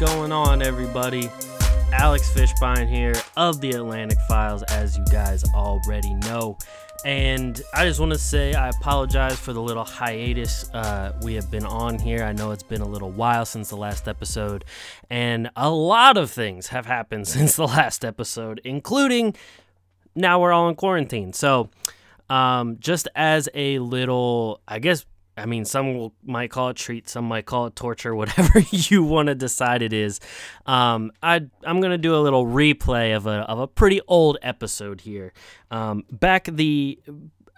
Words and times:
Going 0.00 0.32
on, 0.32 0.60
everybody? 0.60 1.30
Alex 1.92 2.28
Fishbein 2.32 2.88
here 2.88 3.14
of 3.36 3.60
the 3.60 3.70
Atlantic 3.70 4.18
Files, 4.26 4.64
as 4.64 4.98
you 4.98 5.04
guys 5.04 5.44
already 5.54 6.14
know. 6.14 6.58
And 7.04 7.62
I 7.72 7.84
just 7.86 8.00
want 8.00 8.10
to 8.10 8.18
say 8.18 8.54
I 8.54 8.70
apologize 8.70 9.38
for 9.38 9.52
the 9.52 9.62
little 9.62 9.84
hiatus 9.84 10.68
uh, 10.74 11.12
we 11.22 11.34
have 11.34 11.48
been 11.48 11.64
on 11.64 12.00
here. 12.00 12.24
I 12.24 12.32
know 12.32 12.50
it's 12.50 12.64
been 12.64 12.80
a 12.80 12.88
little 12.88 13.12
while 13.12 13.46
since 13.46 13.68
the 13.68 13.76
last 13.76 14.08
episode, 14.08 14.64
and 15.10 15.48
a 15.54 15.70
lot 15.70 16.16
of 16.16 16.28
things 16.28 16.68
have 16.68 16.86
happened 16.86 17.28
since 17.28 17.54
the 17.54 17.66
last 17.66 18.04
episode, 18.04 18.60
including 18.64 19.36
now 20.16 20.40
we're 20.40 20.52
all 20.52 20.68
in 20.68 20.74
quarantine. 20.74 21.32
So, 21.32 21.70
um, 22.28 22.78
just 22.80 23.06
as 23.14 23.48
a 23.54 23.78
little, 23.78 24.60
I 24.66 24.80
guess, 24.80 25.06
I 25.36 25.46
mean, 25.46 25.64
some 25.64 25.94
will, 25.94 26.14
might 26.22 26.50
call 26.50 26.68
it 26.68 26.76
treat, 26.76 27.08
some 27.08 27.24
might 27.24 27.46
call 27.46 27.66
it 27.66 27.76
torture, 27.76 28.14
whatever 28.16 28.60
you 28.70 29.02
want 29.02 29.28
to 29.28 29.34
decide 29.34 29.82
it 29.82 29.92
is. 29.92 30.20
Um, 30.66 31.12
I 31.22 31.46
I'm 31.64 31.80
gonna 31.80 31.98
do 31.98 32.14
a 32.16 32.20
little 32.20 32.46
replay 32.46 33.16
of 33.16 33.26
a 33.26 33.40
of 33.40 33.58
a 33.58 33.66
pretty 33.66 34.00
old 34.08 34.38
episode 34.42 35.00
here. 35.00 35.32
Um, 35.70 36.04
back 36.10 36.48
the 36.50 37.00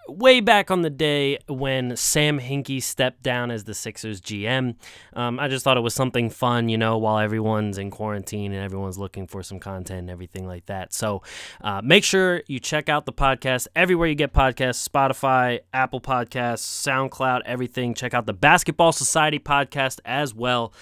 way 0.09 0.41
back 0.41 0.71
on 0.71 0.83
the 0.83 0.91
day 0.91 1.39
when 1.49 1.97
Sam 1.97 2.41
Hinkie 2.41 2.83
stepped 2.83 3.23
down 3.23 3.51
as 3.51 3.65
the 3.65 3.75
Sixers 3.75 4.21
GM. 4.21 4.77
Um, 5.13 5.39
I 5.39 5.49
just 5.49 5.65
thought 5.65 5.77
it 5.77 5.81
was 5.81 5.95
something 5.95 6.31
fun, 6.31 6.69
you 6.69 6.79
know, 6.79 6.99
while 6.99 7.19
everyone's 7.19 7.79
in 7.79 7.91
quarantine 7.91 8.53
and 8.53 8.63
everyone's 8.63 8.99
looking 8.99 9.27
for 9.27 9.43
some 9.43 9.59
content 9.59 10.01
and 10.01 10.11
everything 10.11 10.47
like 10.47 10.67
that. 10.67 10.93
So 10.93 11.23
uh, 11.61 11.81
make 11.83 12.05
sure 12.05 12.43
you 12.47 12.59
check 12.61 12.89
out 12.89 13.07
the 13.07 13.13
podcast 13.13 13.67
everywhere 13.75 14.09
you 14.09 14.15
get 14.15 14.33
podcasts 14.33 14.87
Spotify, 14.87 15.61
Apple 15.73 16.01
Podcasts, 16.01 16.61
SoundCloud, 16.87 17.43
everything. 17.45 17.95
Check 17.95 18.15
out 18.15 18.27
the 18.27 18.33
Basketball 18.35 18.93
Society 18.93 19.39
podcast 19.39 20.01
as 20.05 20.35
well. 20.35 20.73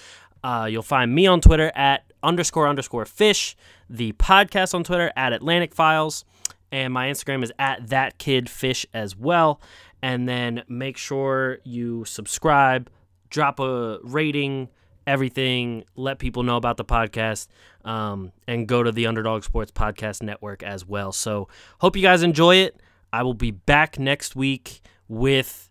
Uh, 0.43 0.67
you'll 0.69 0.83
find 0.83 1.13
me 1.13 1.25
on 1.25 1.41
Twitter 1.41 1.71
at 1.75 2.03
underscore 2.21 2.67
underscore 2.67 3.05
fish, 3.05 3.55
the 3.89 4.11
podcast 4.13 4.73
on 4.73 4.83
Twitter 4.83 5.11
at 5.15 5.33
Atlantic 5.33 5.73
Files 5.73 6.25
and 6.71 6.93
my 6.93 7.07
Instagram 7.07 7.43
is 7.43 7.51
at 7.59 7.89
that 7.89 8.17
kid 8.17 8.49
fish 8.49 8.85
as 8.93 9.15
well. 9.15 9.61
And 10.01 10.27
then 10.27 10.63
make 10.67 10.97
sure 10.97 11.59
you 11.63 12.05
subscribe, 12.05 12.89
drop 13.29 13.59
a 13.59 13.99
rating, 14.03 14.69
everything. 15.07 15.83
Let 15.95 16.19
people 16.19 16.43
know 16.43 16.57
about 16.57 16.77
the 16.77 16.85
podcast, 16.85 17.47
um, 17.83 18.31
and 18.47 18.67
go 18.67 18.83
to 18.83 18.91
the 18.91 19.07
Underdog 19.07 19.43
Sports 19.43 19.71
Podcast 19.71 20.21
Network 20.21 20.63
as 20.63 20.85
well. 20.85 21.11
So 21.11 21.47
hope 21.79 21.95
you 21.95 22.01
guys 22.01 22.23
enjoy 22.23 22.57
it. 22.57 22.79
I 23.11 23.23
will 23.23 23.33
be 23.33 23.51
back 23.51 23.97
next 23.97 24.35
week 24.35 24.81
with 25.07 25.69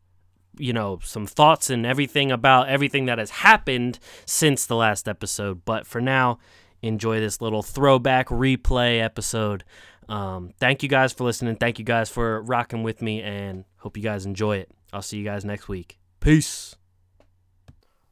you 0.56 0.72
know 0.72 1.00
some 1.02 1.26
thoughts 1.26 1.68
and 1.68 1.84
everything 1.84 2.30
about 2.30 2.68
everything 2.68 3.06
that 3.06 3.18
has 3.18 3.30
happened 3.30 3.98
since 4.24 4.66
the 4.66 4.76
last 4.76 5.08
episode. 5.08 5.64
But 5.64 5.86
for 5.86 6.00
now, 6.00 6.38
enjoy 6.82 7.20
this 7.20 7.40
little 7.40 7.62
throwback 7.62 8.28
replay 8.28 9.02
episode. 9.02 9.64
Um, 10.08 10.52
thank 10.58 10.82
you 10.82 10.88
guys 10.88 11.12
for 11.12 11.24
listening. 11.24 11.56
Thank 11.56 11.78
you 11.78 11.84
guys 11.84 12.10
for 12.10 12.42
rocking 12.42 12.82
with 12.82 13.02
me, 13.02 13.22
and 13.22 13.64
hope 13.78 13.96
you 13.96 14.02
guys 14.02 14.26
enjoy 14.26 14.58
it. 14.58 14.70
I'll 14.92 15.02
see 15.02 15.18
you 15.18 15.24
guys 15.24 15.44
next 15.44 15.68
week. 15.68 15.98
Peace. 16.20 16.76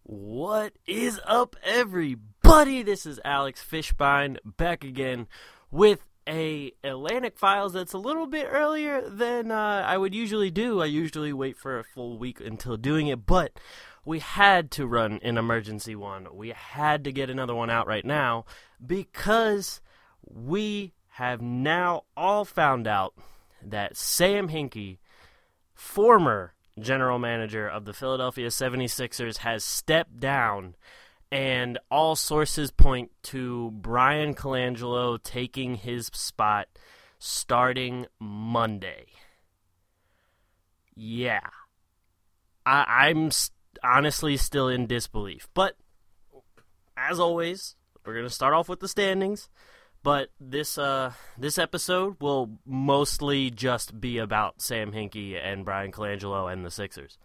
What 0.05 0.73
is 0.87 1.21
up, 1.27 1.57
everybody? 1.63 2.83
This 2.83 3.07
is 3.07 3.21
Alex 3.25 3.65
Fishbein 3.69 4.39
back 4.45 4.85
again 4.85 5.27
with 5.71 6.05
a 6.29 6.73
Atlantic 6.85 7.39
Files 7.39 7.73
that's 7.73 7.93
a 7.93 7.99
little 7.99 8.27
bit 8.27 8.47
earlier 8.49 9.09
than 9.09 9.51
uh, 9.51 9.85
I 9.87 9.97
would 9.97 10.15
usually 10.15 10.51
do. 10.51 10.81
I 10.81 10.87
usually 10.87 11.33
wait 11.33 11.57
for 11.57 11.79
a 11.79 11.85
full 11.85 12.19
week 12.19 12.41
until 12.41 12.77
doing 12.77 13.07
it, 13.09 13.27
but 13.27 13.53
we 14.05 14.19
had 14.19 14.71
to 14.73 14.87
run 14.87 15.21
an 15.23 15.39
emergency 15.39 15.95
one. 15.95 16.27
We 16.33 16.51
had 16.51 17.05
to 17.05 17.13
get 17.13 17.31
another 17.31 17.55
one 17.55 17.71
out 17.71 17.87
right 17.87 18.05
now 18.05 18.45
because 18.85 19.81
we 20.25 20.93
have 21.17 21.43
now 21.43 22.05
all 22.17 22.45
found 22.45 22.87
out 22.87 23.15
that 23.63 23.97
Sam 23.99 24.49
Hinkie, 24.49 24.99
former 25.75 26.55
general 26.81 27.19
manager 27.19 27.69
of 27.69 27.85
the 27.85 27.93
Philadelphia 27.93 28.49
76ers, 28.49 29.39
has 29.39 29.63
stepped 29.63 30.21
down, 30.21 30.75
and 31.31 31.79
all 31.91 32.17
sources 32.17 32.71
point 32.71 33.11
to 33.25 33.71
Bryan 33.73 34.35
Colangelo 34.35 35.23
taking 35.23 35.75
his 35.75 36.07
spot 36.15 36.69
starting 37.19 38.07
Monday. 38.19 39.07
Yeah. 40.95 41.49
I, 42.65 43.11
am 43.11 43.31
st- 43.31 43.53
honestly 43.85 44.39
still 44.39 44.69
in 44.69 44.87
disbelief. 44.87 45.47
But, 45.53 45.77
as 46.97 47.21
always, 47.21 47.77
we're 48.07 48.15
going 48.15 48.27
to 48.27 48.33
start 48.33 48.55
off 48.55 48.69
with 48.69 48.81
the 48.81 48.89
standings. 48.89 49.51
But 50.03 50.31
this 50.41 50.79
uh, 50.79 51.13
this 51.39 51.59
episode 51.59 52.17
will 52.21 52.51
mostly 52.67 53.51
just 53.51 54.01
be 54.01 54.19
about 54.19 54.61
Sam 54.61 54.93
Hinkie 54.93 55.39
and 55.41 55.65
Bryan 55.65 55.93
Colangelo 55.93 56.53
and 56.53 56.65
the 56.65 56.71
Sixers. 56.71 57.19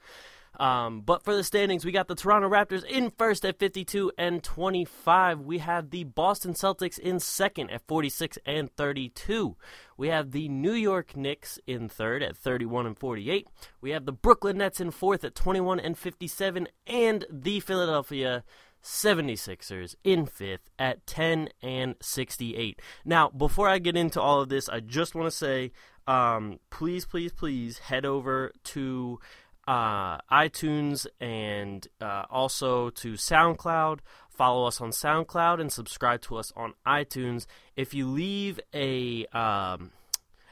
Um, 0.60 1.02
but 1.02 1.24
for 1.24 1.36
the 1.36 1.44
standings, 1.44 1.86
we 1.86 1.92
got 1.92 2.08
the 2.08 2.16
Toronto 2.16 2.50
Raptors 2.50 2.84
in 2.84 3.12
first 3.12 3.46
at 3.46 3.60
52 3.60 4.12
and 4.18 4.44
25. 4.44 5.42
We 5.42 5.60
have 5.60 5.92
the 5.92 6.04
Boston 6.06 6.54
Celtics 6.54 6.98
in 6.98 7.20
second 7.20 7.70
at 7.70 7.86
46 7.88 8.40
and 8.46 8.72
32. 8.76 9.56
We 9.98 10.08
have 10.08 10.32
the 10.32 10.50
New 10.50 10.74
York 10.74 11.16
Knicks 11.16 11.60
in 11.68 11.90
third 11.90 12.24
at 12.24 12.36
31 12.36 12.88
and 12.88 12.98
48. 12.98 13.48
We 13.82 13.92
have 13.92 14.06
the 14.06 14.12
Brooklyn 14.12 14.58
Nets 14.58 14.82
in 14.82 14.90
fourth 14.90 15.24
at 15.24 15.36
21 15.36 15.80
and 15.80 15.98
57, 15.98 16.68
and 16.88 17.26
the 17.30 17.60
Philadelphia 17.60 18.44
76ers 18.88 19.96
in 20.04 20.26
fifth 20.26 20.70
at 20.80 21.06
10 21.06 21.50
and 21.62 21.96
68. 22.02 22.82
Now, 23.04 23.30
before 23.30 23.68
I 23.68 23.80
get 23.80 23.98
into 23.98 24.22
all 24.22 24.42
of 24.42 24.50
this, 24.50 24.70
I 24.70 24.80
just 24.80 25.14
want 25.14 25.28
to 25.28 25.36
say 25.36 25.72
um, 26.08 26.60
please, 26.70 27.06
please, 27.06 27.34
please 27.34 27.80
head 27.80 28.06
over 28.06 28.54
to 28.64 29.20
uh, 29.68 30.20
iTunes 30.32 31.06
and 31.20 31.86
uh, 32.00 32.24
also 32.30 32.90
to 32.92 33.14
SoundCloud. 33.14 34.00
Follow 34.30 34.66
us 34.66 34.80
on 34.80 34.92
SoundCloud 34.92 35.60
and 35.60 35.72
subscribe 35.72 36.22
to 36.22 36.38
us 36.38 36.54
on 36.56 36.74
iTunes. 36.86 37.46
If 37.76 37.94
you 37.94 38.08
leave 38.08 38.60
a 38.74 39.26
um, 39.28 39.92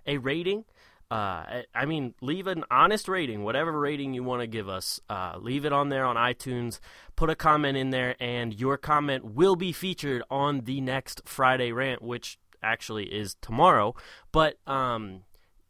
a 0.05 0.17
rating, 0.17 0.65
uh, 1.11 1.61
I 1.73 1.85
mean, 1.85 2.15
leave 2.21 2.47
an 2.47 2.63
honest 2.71 3.07
rating, 3.07 3.43
whatever 3.43 3.79
rating 3.79 4.13
you 4.13 4.23
want 4.23 4.41
to 4.41 4.47
give 4.47 4.67
us. 4.67 4.99
Uh, 5.09 5.35
leave 5.39 5.63
it 5.63 5.71
on 5.71 5.89
there 5.89 6.03
on 6.03 6.15
iTunes. 6.15 6.79
Put 7.15 7.29
a 7.29 7.35
comment 7.35 7.77
in 7.77 7.91
there, 7.91 8.15
and 8.19 8.53
your 8.59 8.77
comment 8.77 9.23
will 9.25 9.55
be 9.55 9.71
featured 9.71 10.23
on 10.31 10.61
the 10.61 10.81
next 10.81 11.21
Friday 11.25 11.71
rant, 11.71 12.01
which 12.01 12.39
actually 12.63 13.05
is 13.05 13.35
tomorrow. 13.39 13.95
But 14.31 14.57
um, 14.65 15.21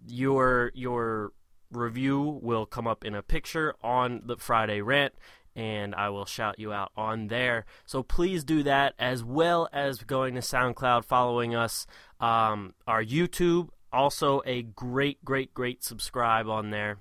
your 0.07 0.72
your 0.73 1.34
review 1.69 2.40
will 2.41 2.66
come 2.66 2.88
up 2.88 3.03
in 3.03 3.13
a 3.13 3.22
picture 3.22 3.75
on 3.84 4.22
the 4.25 4.38
Friday 4.38 4.81
rant, 4.81 5.13
and 5.53 5.94
I 5.94 6.09
will 6.09 6.25
shout 6.25 6.59
you 6.59 6.72
out 6.72 6.91
on 6.96 7.28
there. 7.28 7.66
So 7.85 8.03
please 8.03 8.46
do 8.46 8.63
that, 8.63 8.94
as 8.97 9.23
well 9.23 9.67
as 9.73 10.03
going 10.03 10.35
to 10.35 10.41
SoundCloud, 10.41 11.03
following 11.03 11.55
us, 11.55 11.85
um, 12.22 12.73
our 12.88 13.03
YouTube 13.03 13.70
also, 13.95 14.41
a 14.45 14.61
great, 14.61 15.23
great, 15.23 15.53
great 15.53 15.83
subscribe 15.83 16.47
on 16.47 16.69
there. 16.69 16.99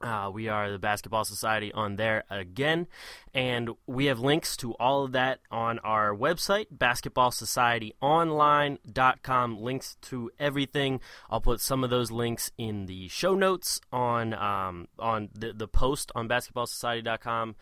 Uh, 0.00 0.30
we 0.32 0.48
are 0.48 0.70
the 0.70 0.78
Basketball 0.78 1.24
Society 1.24 1.70
on 1.72 1.96
there 1.96 2.22
again. 2.30 2.86
And 3.34 3.70
we 3.86 4.06
have 4.06 4.18
links 4.18 4.56
to 4.58 4.72
all 4.74 5.02
of 5.04 5.10
that 5.12 5.40
on 5.50 5.78
our 5.80 6.14
website, 6.14 6.68
basketballsocietyonline.com. 6.74 9.60
Links 9.60 9.98
to 10.02 10.30
everything. 10.38 11.00
I'll 11.28 11.42
put 11.42 11.60
some 11.60 11.84
of 11.84 11.90
those 11.90 12.10
links 12.10 12.50
in 12.56 12.86
the 12.86 13.08
show 13.08 13.34
notes 13.34 13.82
on 13.92 14.32
um, 14.32 14.88
on 14.98 15.28
the, 15.34 15.52
the 15.52 15.68
post 15.68 16.10
on 16.14 16.26
basketballsociety.com, 16.28 17.56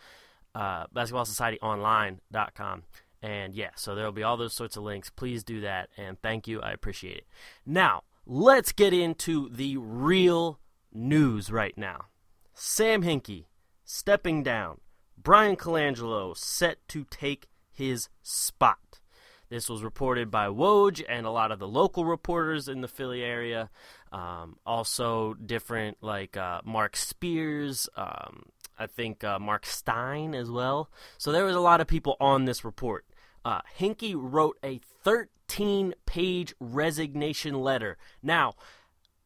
uh, 0.55 0.87
basketballsocietyonline.com. 0.87 2.83
And 3.21 3.53
yeah, 3.53 3.71
so 3.75 3.95
there'll 3.95 4.13
be 4.13 4.23
all 4.23 4.37
those 4.37 4.53
sorts 4.53 4.77
of 4.77 4.83
links. 4.83 5.09
Please 5.09 5.43
do 5.43 5.59
that. 5.61 5.89
And 5.97 6.17
thank 6.21 6.47
you. 6.47 6.61
I 6.61 6.71
appreciate 6.71 7.17
it. 7.17 7.27
Now, 7.65 8.03
let's 8.31 8.71
get 8.71 8.93
into 8.93 9.49
the 9.49 9.75
real 9.77 10.59
news 10.93 11.51
right 11.51 11.75
now. 11.75 12.05
Sam 12.53 13.01
Hinkie 13.01 13.45
stepping 13.83 14.43
down. 14.43 14.81
Bryan 15.17 15.55
Colangelo 15.55 16.37
set 16.37 16.77
to 16.89 17.05
take 17.09 17.47
his 17.71 18.07
spot. 18.21 18.99
This 19.49 19.67
was 19.67 19.83
reported 19.83 20.29
by 20.29 20.45
Woj 20.45 21.03
and 21.09 21.25
a 21.25 21.31
lot 21.31 21.51
of 21.51 21.57
the 21.57 21.67
local 21.67 22.05
reporters 22.05 22.67
in 22.67 22.81
the 22.81 22.87
Philly 22.87 23.23
area. 23.23 23.71
Um, 24.11 24.57
also, 24.63 25.33
different 25.33 25.97
like 26.01 26.37
uh, 26.37 26.61
Marc 26.63 26.95
Spears, 26.97 27.89
um, 27.95 28.43
I 28.77 28.85
think 28.85 29.23
uh, 29.23 29.39
Mark 29.39 29.65
Stein 29.65 30.35
as 30.35 30.51
well. 30.51 30.91
So 31.17 31.31
there 31.31 31.45
was 31.45 31.55
a 31.55 31.59
lot 31.59 31.81
of 31.81 31.87
people 31.87 32.15
on 32.19 32.45
this 32.45 32.63
report. 32.63 33.05
Uh, 33.43 33.61
Hinkie 33.77 34.15
wrote 34.17 34.57
a 34.63 34.79
13 35.03 35.93
page 36.05 36.53
resignation 36.59 37.59
letter. 37.61 37.97
Now, 38.21 38.55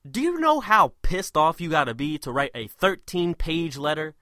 do 0.10 0.21
you 0.21 0.39
know 0.39 0.60
how 0.60 0.94
pissed 1.01 1.38
off 1.38 1.62
you 1.62 1.69
got 1.69 1.86
to 1.86 1.94
be 1.94 2.18
to 2.19 2.31
write 2.31 2.51
a 2.54 2.68
13 2.68 3.36
page 3.36 3.77
letter? 3.77 4.15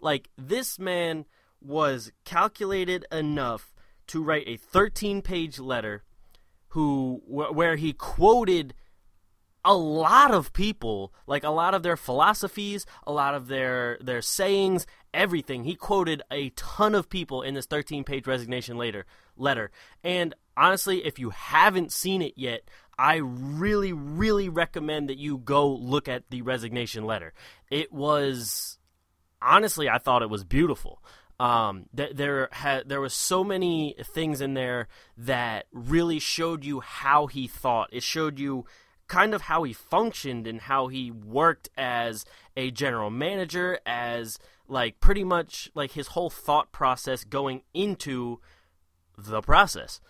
Like, 0.00 0.28
this 0.36 0.78
man 0.78 1.26
was 1.60 2.12
calculated 2.24 3.06
enough 3.10 3.72
to 4.08 4.22
write 4.22 4.46
a 4.46 4.56
13 4.56 5.22
page 5.22 5.58
letter 5.58 6.02
who 6.68 7.22
wh- 7.26 7.54
where 7.54 7.76
he 7.76 7.92
quoted 7.92 8.74
a 9.64 9.74
lot 9.74 10.32
of 10.32 10.52
people, 10.52 11.12
like 11.26 11.44
a 11.44 11.50
lot 11.50 11.74
of 11.74 11.82
their 11.82 11.96
philosophies, 11.96 12.84
a 13.06 13.12
lot 13.12 13.34
of 13.34 13.46
their 13.46 13.98
their 14.00 14.22
sayings, 14.22 14.86
everything. 15.14 15.64
He 15.64 15.74
quoted 15.74 16.22
a 16.30 16.50
ton 16.50 16.94
of 16.94 17.08
people 17.08 17.42
in 17.42 17.54
this 17.54 17.66
13-page 17.66 18.26
resignation 18.26 18.76
later 18.76 19.06
letter. 19.36 19.70
And 20.02 20.34
honestly, 20.56 21.04
if 21.04 21.18
you 21.18 21.30
haven't 21.30 21.92
seen 21.92 22.22
it 22.22 22.34
yet, 22.36 22.62
I 22.98 23.16
really 23.16 23.92
really 23.92 24.48
recommend 24.48 25.08
that 25.08 25.18
you 25.18 25.38
go 25.38 25.68
look 25.68 26.08
at 26.08 26.30
the 26.30 26.42
resignation 26.42 27.04
letter. 27.04 27.32
It 27.70 27.92
was 27.92 28.78
honestly, 29.40 29.88
I 29.88 29.98
thought 29.98 30.22
it 30.22 30.30
was 30.30 30.44
beautiful. 30.44 31.02
Um, 31.40 31.86
th- 31.96 32.14
there 32.14 32.48
had 32.52 32.88
there 32.88 33.00
was 33.00 33.14
so 33.14 33.42
many 33.42 33.96
things 34.00 34.40
in 34.40 34.54
there 34.54 34.86
that 35.16 35.66
really 35.72 36.18
showed 36.18 36.64
you 36.64 36.80
how 36.80 37.26
he 37.26 37.48
thought. 37.48 37.88
It 37.92 38.02
showed 38.02 38.38
you 38.38 38.64
kind 39.12 39.34
of 39.34 39.42
how 39.42 39.62
he 39.62 39.74
functioned 39.74 40.46
and 40.46 40.62
how 40.62 40.88
he 40.88 41.10
worked 41.10 41.68
as 41.76 42.24
a 42.56 42.70
general 42.70 43.10
manager, 43.10 43.78
as 43.84 44.38
like 44.68 45.00
pretty 45.00 45.22
much 45.22 45.70
like 45.74 45.92
his 45.92 46.08
whole 46.08 46.30
thought 46.30 46.72
process 46.72 47.22
going 47.22 47.60
into 47.74 48.40
the 49.18 49.42
process. 49.42 50.00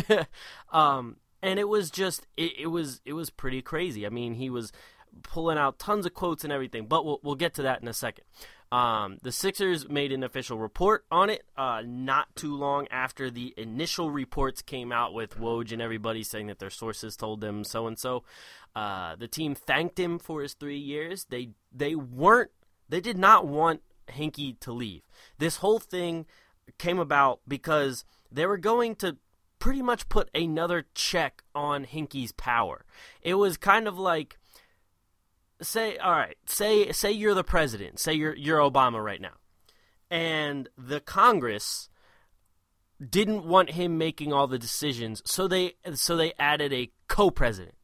um, 0.72 1.16
and 1.42 1.58
it 1.58 1.68
was 1.68 1.90
just 1.90 2.28
it, 2.36 2.52
it 2.56 2.66
was 2.68 3.00
it 3.04 3.14
was 3.14 3.30
pretty 3.30 3.62
crazy. 3.62 4.06
I 4.06 4.10
mean, 4.10 4.34
he 4.34 4.48
was 4.48 4.70
pulling 5.24 5.58
out 5.58 5.80
tons 5.80 6.06
of 6.06 6.14
quotes 6.14 6.44
and 6.44 6.52
everything, 6.52 6.86
but 6.86 7.04
we'll 7.04 7.18
we'll 7.24 7.34
get 7.34 7.52
to 7.54 7.62
that 7.62 7.82
in 7.82 7.88
a 7.88 7.92
second. 7.92 8.26
Um, 8.72 9.18
the 9.22 9.30
Sixers 9.30 9.88
made 9.88 10.10
an 10.10 10.24
official 10.24 10.58
report 10.58 11.04
on 11.10 11.30
it 11.30 11.44
uh, 11.56 11.82
not 11.86 12.34
too 12.34 12.56
long 12.56 12.88
after 12.90 13.30
the 13.30 13.54
initial 13.56 14.10
reports 14.10 14.60
came 14.60 14.90
out 14.90 15.14
with 15.14 15.38
Woj 15.38 15.72
and 15.72 15.80
everybody 15.80 16.24
saying 16.24 16.48
that 16.48 16.58
their 16.58 16.70
sources 16.70 17.16
told 17.16 17.40
them 17.40 17.62
so 17.62 17.86
and 17.86 17.98
so. 17.98 18.24
The 18.74 19.28
team 19.30 19.54
thanked 19.54 19.98
him 19.98 20.18
for 20.18 20.42
his 20.42 20.54
three 20.54 20.78
years. 20.78 21.26
They 21.30 21.50
they 21.72 21.94
weren't 21.94 22.50
they 22.88 23.00
did 23.00 23.18
not 23.18 23.46
want 23.46 23.82
Hinkie 24.08 24.58
to 24.60 24.72
leave. 24.72 25.02
This 25.38 25.56
whole 25.56 25.78
thing 25.78 26.26
came 26.78 26.98
about 26.98 27.40
because 27.46 28.04
they 28.30 28.46
were 28.46 28.58
going 28.58 28.96
to 28.96 29.16
pretty 29.58 29.82
much 29.82 30.08
put 30.08 30.28
another 30.34 30.86
check 30.94 31.42
on 31.54 31.86
Hinkie's 31.86 32.32
power. 32.32 32.84
It 33.22 33.34
was 33.34 33.56
kind 33.56 33.88
of 33.88 33.98
like 33.98 34.38
say 35.62 35.96
all 35.96 36.12
right, 36.12 36.36
say 36.46 36.92
say 36.92 37.12
you're 37.12 37.34
the 37.34 37.44
president, 37.44 37.98
say 37.98 38.14
you're 38.14 38.34
you're 38.34 38.60
Obama 38.60 39.02
right 39.02 39.20
now. 39.20 39.34
And 40.10 40.68
the 40.78 41.00
Congress 41.00 41.88
didn't 43.06 43.44
want 43.44 43.72
him 43.72 43.98
making 43.98 44.32
all 44.32 44.46
the 44.46 44.58
decisions, 44.58 45.22
so 45.24 45.48
they 45.48 45.74
so 45.94 46.16
they 46.16 46.32
added 46.38 46.72
a 46.72 46.90
co-president. 47.08 47.74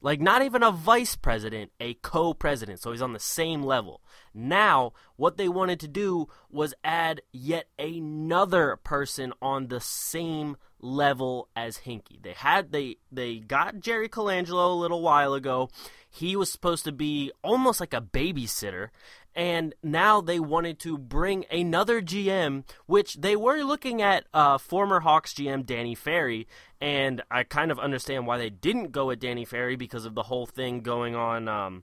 Like 0.00 0.20
not 0.20 0.42
even 0.42 0.62
a 0.62 0.70
vice 0.70 1.16
president, 1.16 1.72
a 1.80 1.94
co-president. 1.94 2.78
So 2.78 2.90
he's 2.90 3.00
on 3.00 3.14
the 3.14 3.18
same 3.18 3.62
level. 3.62 4.02
Now, 4.34 4.92
what 5.16 5.38
they 5.38 5.48
wanted 5.48 5.80
to 5.80 5.88
do 5.88 6.28
was 6.50 6.74
add 6.84 7.22
yet 7.32 7.68
another 7.78 8.78
person 8.84 9.32
on 9.40 9.68
the 9.68 9.80
same 9.80 10.58
level 10.78 11.48
as 11.56 11.78
Hinkie 11.78 12.22
They 12.22 12.34
had 12.34 12.70
they 12.70 12.98
they 13.10 13.38
got 13.38 13.80
Jerry 13.80 14.10
Colangelo 14.10 14.72
a 14.72 14.80
little 14.80 15.00
while 15.00 15.32
ago. 15.32 15.70
He 16.14 16.36
was 16.36 16.48
supposed 16.48 16.84
to 16.84 16.92
be 16.92 17.32
almost 17.42 17.80
like 17.80 17.92
a 17.92 18.00
babysitter, 18.00 18.90
and 19.34 19.74
now 19.82 20.20
they 20.20 20.38
wanted 20.38 20.78
to 20.80 20.96
bring 20.96 21.44
another 21.50 22.00
GM, 22.00 22.62
which 22.86 23.14
they 23.14 23.34
were 23.34 23.64
looking 23.64 24.00
at 24.00 24.24
uh, 24.32 24.58
former 24.58 25.00
Hawks 25.00 25.34
GM 25.34 25.66
Danny 25.66 25.96
Ferry, 25.96 26.46
and 26.80 27.20
I 27.32 27.42
kind 27.42 27.72
of 27.72 27.80
understand 27.80 28.28
why 28.28 28.38
they 28.38 28.48
didn't 28.48 28.92
go 28.92 29.06
with 29.06 29.18
Danny 29.18 29.44
Ferry 29.44 29.74
because 29.74 30.04
of 30.04 30.14
the 30.14 30.22
whole 30.22 30.46
thing 30.46 30.82
going 30.82 31.16
on. 31.16 31.48
Um, 31.48 31.82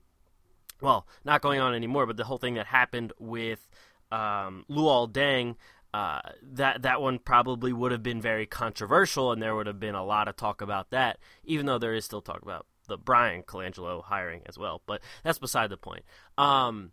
well, 0.80 1.06
not 1.26 1.42
going 1.42 1.60
on 1.60 1.74
anymore, 1.74 2.06
but 2.06 2.16
the 2.16 2.24
whole 2.24 2.38
thing 2.38 2.54
that 2.54 2.68
happened 2.68 3.12
with 3.18 3.68
um, 4.10 4.64
Luol 4.70 5.12
Deng. 5.12 5.56
Uh, 5.92 6.22
that 6.40 6.80
that 6.80 7.02
one 7.02 7.18
probably 7.18 7.70
would 7.70 7.92
have 7.92 8.02
been 8.02 8.22
very 8.22 8.46
controversial, 8.46 9.30
and 9.30 9.42
there 9.42 9.54
would 9.54 9.66
have 9.66 9.78
been 9.78 9.94
a 9.94 10.02
lot 10.02 10.26
of 10.26 10.36
talk 10.36 10.62
about 10.62 10.88
that. 10.88 11.18
Even 11.44 11.66
though 11.66 11.76
there 11.76 11.92
is 11.92 12.02
still 12.02 12.22
talk 12.22 12.40
about 12.40 12.64
the 12.92 12.98
Bryan 12.98 13.42
Colangelo 13.42 14.04
hiring 14.04 14.42
as 14.46 14.58
well, 14.58 14.82
but 14.86 15.00
that's 15.24 15.38
beside 15.38 15.70
the 15.70 15.76
point. 15.76 16.04
Um, 16.36 16.92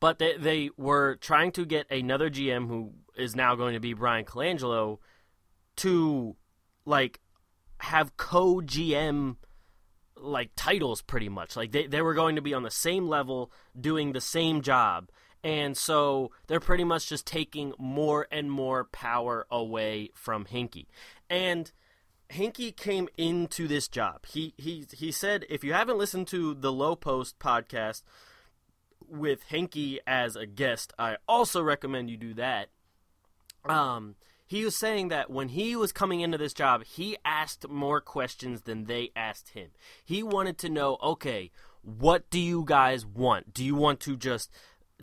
but 0.00 0.18
they 0.18 0.36
they 0.36 0.70
were 0.76 1.16
trying 1.16 1.52
to 1.52 1.66
get 1.66 1.90
another 1.90 2.30
GM 2.30 2.66
who 2.68 2.92
is 3.16 3.36
now 3.36 3.54
going 3.54 3.74
to 3.74 3.80
be 3.80 3.92
Bryan 3.92 4.24
Colangelo 4.24 4.98
to 5.76 6.36
like 6.84 7.20
have 7.80 8.16
co 8.16 8.56
GM 8.56 9.36
like 10.16 10.50
titles 10.56 11.02
pretty 11.02 11.28
much. 11.28 11.56
Like 11.56 11.72
they, 11.72 11.86
they 11.86 12.00
were 12.00 12.14
going 12.14 12.36
to 12.36 12.42
be 12.42 12.54
on 12.54 12.62
the 12.62 12.70
same 12.70 13.06
level 13.08 13.52
doing 13.78 14.12
the 14.12 14.20
same 14.20 14.62
job. 14.62 15.10
And 15.44 15.76
so 15.76 16.32
they're 16.46 16.60
pretty 16.60 16.84
much 16.84 17.08
just 17.08 17.26
taking 17.26 17.72
more 17.78 18.26
and 18.32 18.50
more 18.50 18.84
power 18.84 19.46
away 19.50 20.10
from 20.14 20.46
Hinkie. 20.46 20.86
And 21.30 21.70
Hinkie 22.30 22.76
came 22.76 23.08
into 23.16 23.68
this 23.68 23.88
job. 23.88 24.26
He 24.26 24.54
he 24.56 24.86
he 24.92 25.12
said 25.12 25.44
if 25.48 25.62
you 25.62 25.72
haven't 25.72 25.98
listened 25.98 26.28
to 26.28 26.54
the 26.54 26.72
Lowe 26.72 26.96
Post 26.96 27.38
podcast 27.38 28.02
with 29.08 29.48
Hinkie 29.48 29.98
as 30.06 30.36
a 30.36 30.46
guest, 30.46 30.92
I 30.98 31.16
also 31.28 31.62
recommend 31.62 32.10
you 32.10 32.16
do 32.16 32.34
that. 32.34 32.68
Um 33.64 34.16
he 34.48 34.64
was 34.64 34.76
saying 34.76 35.08
that 35.08 35.28
when 35.28 35.48
he 35.48 35.74
was 35.74 35.90
coming 35.90 36.20
into 36.20 36.38
this 36.38 36.54
job, 36.54 36.84
he 36.84 37.16
asked 37.24 37.68
more 37.68 38.00
questions 38.00 38.62
than 38.62 38.84
they 38.84 39.10
asked 39.16 39.50
him. 39.50 39.70
He 40.04 40.22
wanted 40.22 40.56
to 40.58 40.68
know, 40.68 40.98
okay, 41.02 41.50
what 41.82 42.30
do 42.30 42.38
you 42.38 42.64
guys 42.64 43.04
want? 43.04 43.52
Do 43.52 43.64
you 43.64 43.74
want 43.74 43.98
to 44.00 44.16
just 44.16 44.52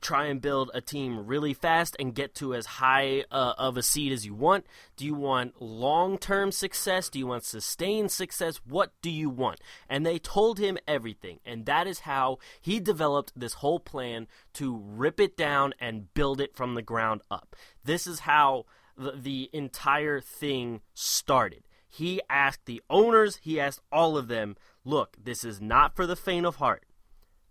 try 0.01 0.25
and 0.25 0.41
build 0.41 0.69
a 0.73 0.81
team 0.81 1.25
really 1.25 1.53
fast 1.53 1.95
and 1.99 2.13
get 2.13 2.35
to 2.35 2.53
as 2.53 2.65
high 2.65 3.23
uh, 3.31 3.53
of 3.57 3.77
a 3.77 3.83
seed 3.83 4.11
as 4.11 4.25
you 4.25 4.33
want? 4.33 4.65
Do 4.95 5.05
you 5.05 5.15
want 5.15 5.61
long 5.61 6.17
term 6.17 6.51
success? 6.51 7.09
Do 7.09 7.19
you 7.19 7.27
want 7.27 7.43
sustained 7.43 8.11
success? 8.11 8.61
What 8.67 8.91
do 9.01 9.09
you 9.09 9.29
want? 9.29 9.59
And 9.89 10.05
they 10.05 10.19
told 10.19 10.59
him 10.59 10.77
everything. 10.87 11.39
And 11.45 11.65
that 11.65 11.87
is 11.87 12.01
how 12.01 12.39
he 12.61 12.79
developed 12.79 13.31
this 13.35 13.55
whole 13.55 13.79
plan 13.79 14.27
to 14.53 14.81
rip 14.83 15.19
it 15.19 15.37
down 15.37 15.73
and 15.79 16.13
build 16.13 16.41
it 16.41 16.55
from 16.55 16.75
the 16.75 16.81
ground 16.81 17.21
up. 17.31 17.55
This 17.83 18.05
is 18.07 18.21
how 18.21 18.65
the, 18.97 19.11
the 19.11 19.49
entire 19.53 20.19
thing 20.19 20.81
started. 20.93 21.63
He 21.87 22.21
asked 22.27 22.65
the 22.65 22.81
owners, 22.89 23.37
he 23.43 23.59
asked 23.59 23.81
all 23.91 24.17
of 24.17 24.27
them, 24.27 24.55
look, 24.83 25.15
this 25.23 25.43
is 25.43 25.61
not 25.61 25.95
for 25.95 26.07
the 26.07 26.15
faint 26.15 26.45
of 26.45 26.55
heart. 26.55 26.85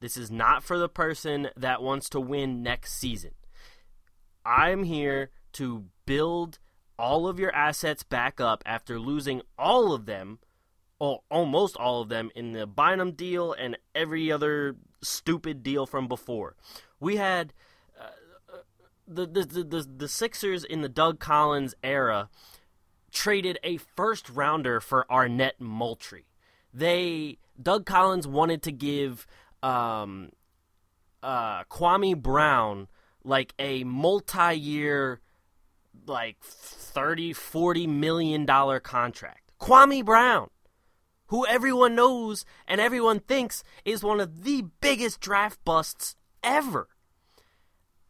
This 0.03 0.17
is 0.17 0.33
not 0.33 0.65
for 0.65 0.79
the 0.79 0.89
person 0.89 1.49
that 1.57 1.81
wants 1.81 2.09
to 2.09 2.21
win 2.21 2.61
next 2.61 2.95
season. 2.95 3.31
I'm 4.45 4.83
here 4.83 5.31
to 5.53 5.85
build 6.07 6.59
all 6.99 7.29
of 7.29 7.39
your 7.39 7.55
assets 7.55 8.03
back 8.03 8.41
up 8.41 8.65
after 8.67 8.99
losing 8.99 9.43
all 9.57 9.93
of 9.93 10.07
them, 10.07 10.41
or 10.99 11.21
almost 11.31 11.77
all 11.77 12.03
of 12.03 12.09
them, 12.09 12.33
in 12.35 12.51
the 12.51 12.67
Bynum 12.67 13.13
deal 13.13 13.53
and 13.53 13.79
every 13.95 14.33
other 14.33 14.75
stupid 15.03 15.63
deal 15.63 15.87
from 15.87 16.09
before. 16.09 16.57
We 16.99 17.15
had 17.19 17.53
uh, 17.97 18.57
the, 19.07 19.25
the, 19.25 19.45
the, 19.63 19.89
the 19.99 20.09
Sixers 20.09 20.65
in 20.65 20.83
the 20.83 20.89
Doug 20.89 21.21
Collins 21.21 21.77
era 21.85 22.29
traded 23.13 23.61
a 23.63 23.77
first 23.77 24.29
rounder 24.29 24.81
for 24.81 25.07
Arnett 25.09 25.61
Moultrie. 25.61 26.27
They 26.75 27.39
Doug 27.61 27.87
Collins 27.87 28.27
wanted 28.27 28.63
to 28.63 28.73
give 28.73 29.29
um, 29.62 30.31
uh, 31.23 31.64
Kwame 31.64 32.16
Brown 32.16 32.88
like 33.25 33.54
a 33.59 33.85
multi-year 33.85 35.21
like 36.07 36.42
30 36.42 37.33
40 37.33 37.87
million 37.87 38.45
dollar 38.45 38.81
contract. 38.81 39.52
Kwame 39.61 40.04
Brown, 40.04 40.50
who 41.26 41.47
everyone 41.47 41.95
knows 41.95 42.45
and 42.66 42.81
everyone 42.81 43.21
thinks 43.21 43.62
is 43.85 44.02
one 44.02 44.21
of 44.21 44.42
the 44.45 44.64
biggest 44.81 45.21
draft 45.21 45.64
busts 45.64 46.16
ever. 46.42 46.88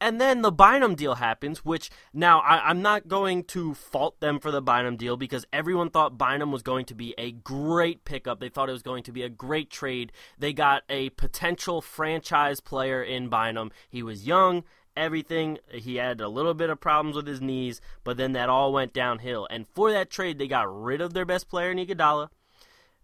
And 0.03 0.21
then 0.21 0.43
the 0.43 0.51
Bynum 0.51 0.97
deal 0.97 1.15
happens, 1.15 1.65
which 1.65 1.89
now 2.13 2.41
I, 2.41 2.69
am 2.73 2.83
not 2.83 3.07
going 3.07 3.45
to 3.45 3.73
fault 3.73 4.19
them 4.19 4.41
for 4.41 4.51
the 4.51 4.61
Bynum 4.61 4.97
deal 4.97 5.17
because 5.17 5.47
everyone 5.53 5.91
thought 5.91 6.19
Bynum 6.19 6.51
was 6.51 6.65
going 6.65 6.87
to 6.87 6.95
be 6.97 7.15
a 7.17 7.31
great 7.31 8.05
pickup. 8.05 8.41
They 8.41 8.49
thought 8.49 8.69
it 8.69 8.73
was 8.73 8.83
going 8.83 9.05
to 9.05 9.13
be 9.13 9.23
a 9.23 9.29
great 9.29 9.71
trade. 9.71 10.11
They 10.37 10.53
got 10.53 10.83
a 10.89 11.11
potential 11.11 11.81
franchise 11.81 12.59
player 12.59 13.01
in 13.01 13.29
Bynum. 13.29 13.71
He 13.89 14.03
was 14.03 14.27
young, 14.27 14.65
everything. 14.97 15.59
He 15.71 15.97
had 15.97 16.21
a 16.21 16.29
little 16.29 16.55
bit 16.55 16.69
of 16.69 16.81
problems 16.81 17.15
with 17.15 17.29
his 17.29 17.41
knees, 17.41 17.81
but 18.03 18.17
then 18.17 18.33
that 18.33 18.49
all 18.49 18.73
went 18.73 18.93
downhill. 18.93 19.47
And 19.51 19.69
for 19.69 19.93
that 19.93 20.11
trade, 20.11 20.37
they 20.37 20.49
got 20.49 20.67
rid 20.69 21.01
of 21.01 21.15
their 21.15 21.25
best 21.25 21.49
player, 21.49 21.73
Iguodala. 21.73 22.31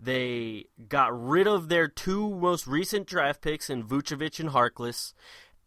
They 0.01 0.67
got 0.89 1.17
rid 1.17 1.47
of 1.47 1.69
their 1.69 1.89
two 1.89 2.35
most 2.37 2.67
recent 2.67 3.07
draft 3.07 3.41
picks 3.41 3.69
in 3.69 3.85
Vucevic 3.85 4.39
and 4.39 4.51
Harkless 4.51 5.13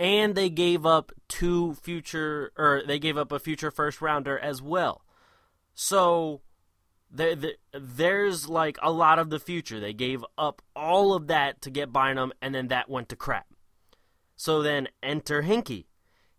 and 0.02 0.34
they 0.34 0.50
gave 0.50 0.84
up 0.84 1.12
two 1.28 1.76
future 1.76 2.52
or 2.58 2.82
they 2.88 2.98
gave 2.98 3.18
up 3.18 3.32
a 3.32 3.38
future 3.38 3.70
first 3.70 4.02
rounder 4.02 4.38
as 4.38 4.60
well. 4.60 5.06
So 5.76 6.42
there, 7.12 7.36
there's 7.72 8.50
like 8.50 8.80
a 8.82 8.92
lot 8.92 9.20
of 9.20 9.30
the 9.30 9.40
future. 9.40 9.80
They 9.80 9.94
gave 9.94 10.26
up 10.40 10.64
all 10.76 11.14
of 11.14 11.28
that 11.28 11.62
to 11.62 11.70
get 11.70 11.94
Bynum, 11.94 12.34
and 12.42 12.56
then 12.56 12.70
that 12.70 12.90
went 12.90 13.10
to 13.10 13.16
crap. 13.16 13.46
So 14.36 14.64
then 14.64 14.88
enter 15.04 15.44
Hinkie. 15.44 15.86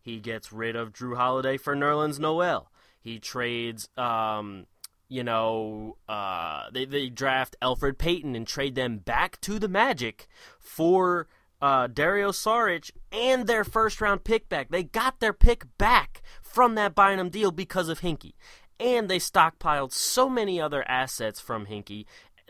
He 0.01 0.19
gets 0.19 0.53
rid 0.53 0.75
of 0.75 0.93
Jrue 0.93 1.17
Holiday 1.17 1.57
for 1.57 1.77
Nerlens 1.77 2.19
Noel. 2.19 2.69
He 3.01 3.21
trades, 3.21 3.89
um, 3.97 4.67
you 5.09 5.23
know, 5.23 5.99
uh, 6.09 6.65
they, 6.73 6.85
they 6.85 7.09
draft 7.11 7.55
Elfrid 7.63 7.97
Payton 7.97 8.35
and 8.35 8.45
trade 8.45 8.75
them 8.75 8.99
back 8.99 9.41
to 9.43 9.61
the 9.61 9.69
Magic 9.69 10.27
for 10.59 11.29
uh, 11.63 11.87
Dario 11.87 12.33
Saric 12.33 12.91
and 13.13 13.47
their 13.47 13.63
first 13.63 14.01
round 14.01 14.25
pick 14.25 14.49
back. 14.49 14.71
They 14.71 14.83
got 14.83 15.21
their 15.21 15.33
pick 15.33 15.65
back 15.79 16.21
from 16.43 16.75
that 16.75 16.95
Bynum 16.97 17.31
deal 17.31 17.53
because 17.53 17.89
of 17.89 18.01
Hinkie. 18.01 18.35
And 18.81 19.09
they 19.09 19.21
stockpiled 19.21 19.93
so 19.93 20.29
many 20.29 20.61
other 20.61 20.87
assets 20.89 21.41
from 21.41 21.67
Hinkie 21.67 22.05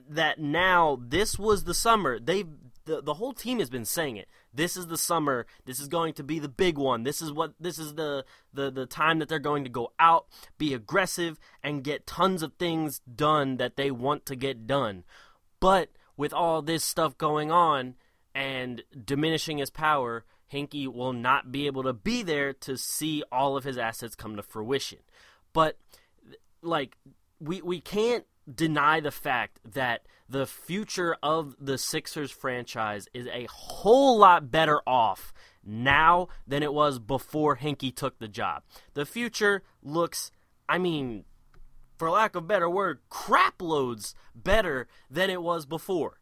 that 0.08 0.40
now 0.40 0.98
this 1.06 1.38
was 1.38 1.64
the 1.64 1.74
summer. 1.74 2.18
They 2.18 2.44
the, 2.84 3.00
the 3.00 3.14
whole 3.14 3.32
team 3.32 3.60
has 3.60 3.70
been 3.70 3.84
saying 3.84 4.16
it. 4.16 4.28
This 4.52 4.76
is 4.76 4.88
the 4.88 4.98
summer. 4.98 5.46
This 5.66 5.78
is 5.78 5.86
going 5.86 6.14
to 6.14 6.24
be 6.24 6.38
the 6.40 6.48
big 6.48 6.78
one. 6.78 7.04
This 7.04 7.22
is 7.22 7.30
what 7.30 7.52
this 7.60 7.78
is 7.78 7.94
the 7.94 8.24
the 8.52 8.70
the 8.70 8.86
time 8.86 9.18
that 9.18 9.28
they're 9.28 9.38
going 9.38 9.64
to 9.64 9.70
go 9.70 9.92
out, 10.00 10.26
be 10.56 10.72
aggressive 10.72 11.38
and 11.62 11.84
get 11.84 12.06
tons 12.06 12.42
of 12.42 12.54
things 12.54 13.02
done 13.14 13.58
that 13.58 13.76
they 13.76 13.90
want 13.90 14.24
to 14.26 14.36
get 14.36 14.66
done. 14.66 15.04
But 15.60 15.90
with 16.16 16.32
all 16.32 16.62
this 16.62 16.82
stuff 16.82 17.16
going 17.18 17.52
on, 17.52 17.94
and 18.34 18.82
diminishing 19.04 19.58
his 19.58 19.70
power, 19.70 20.24
Hinkie 20.52 20.92
will 20.92 21.12
not 21.12 21.50
be 21.50 21.66
able 21.66 21.82
to 21.84 21.92
be 21.92 22.22
there 22.22 22.52
to 22.52 22.76
see 22.76 23.22
all 23.32 23.56
of 23.56 23.64
his 23.64 23.78
assets 23.78 24.14
come 24.14 24.36
to 24.36 24.42
fruition. 24.42 24.98
But 25.52 25.78
like 26.62 26.96
we 27.40 27.62
we 27.62 27.80
can't 27.80 28.24
deny 28.52 29.00
the 29.00 29.10
fact 29.10 29.60
that 29.72 30.06
the 30.28 30.46
future 30.46 31.16
of 31.22 31.56
the 31.60 31.78
Sixers 31.78 32.30
franchise 32.30 33.06
is 33.12 33.26
a 33.26 33.46
whole 33.50 34.18
lot 34.18 34.50
better 34.50 34.80
off 34.86 35.32
now 35.64 36.28
than 36.46 36.62
it 36.62 36.72
was 36.72 36.98
before 36.98 37.56
Hinkie 37.56 37.94
took 37.94 38.18
the 38.18 38.28
job. 38.28 38.62
The 38.94 39.06
future 39.06 39.62
looks 39.82 40.30
I 40.68 40.78
mean 40.78 41.24
for 41.96 42.10
lack 42.10 42.34
of 42.34 42.44
a 42.44 42.46
better 42.46 42.68
word, 42.68 42.98
crap 43.08 43.62
loads 43.62 44.14
better 44.34 44.88
than 45.08 45.30
it 45.30 45.42
was 45.42 45.66
before. 45.66 46.18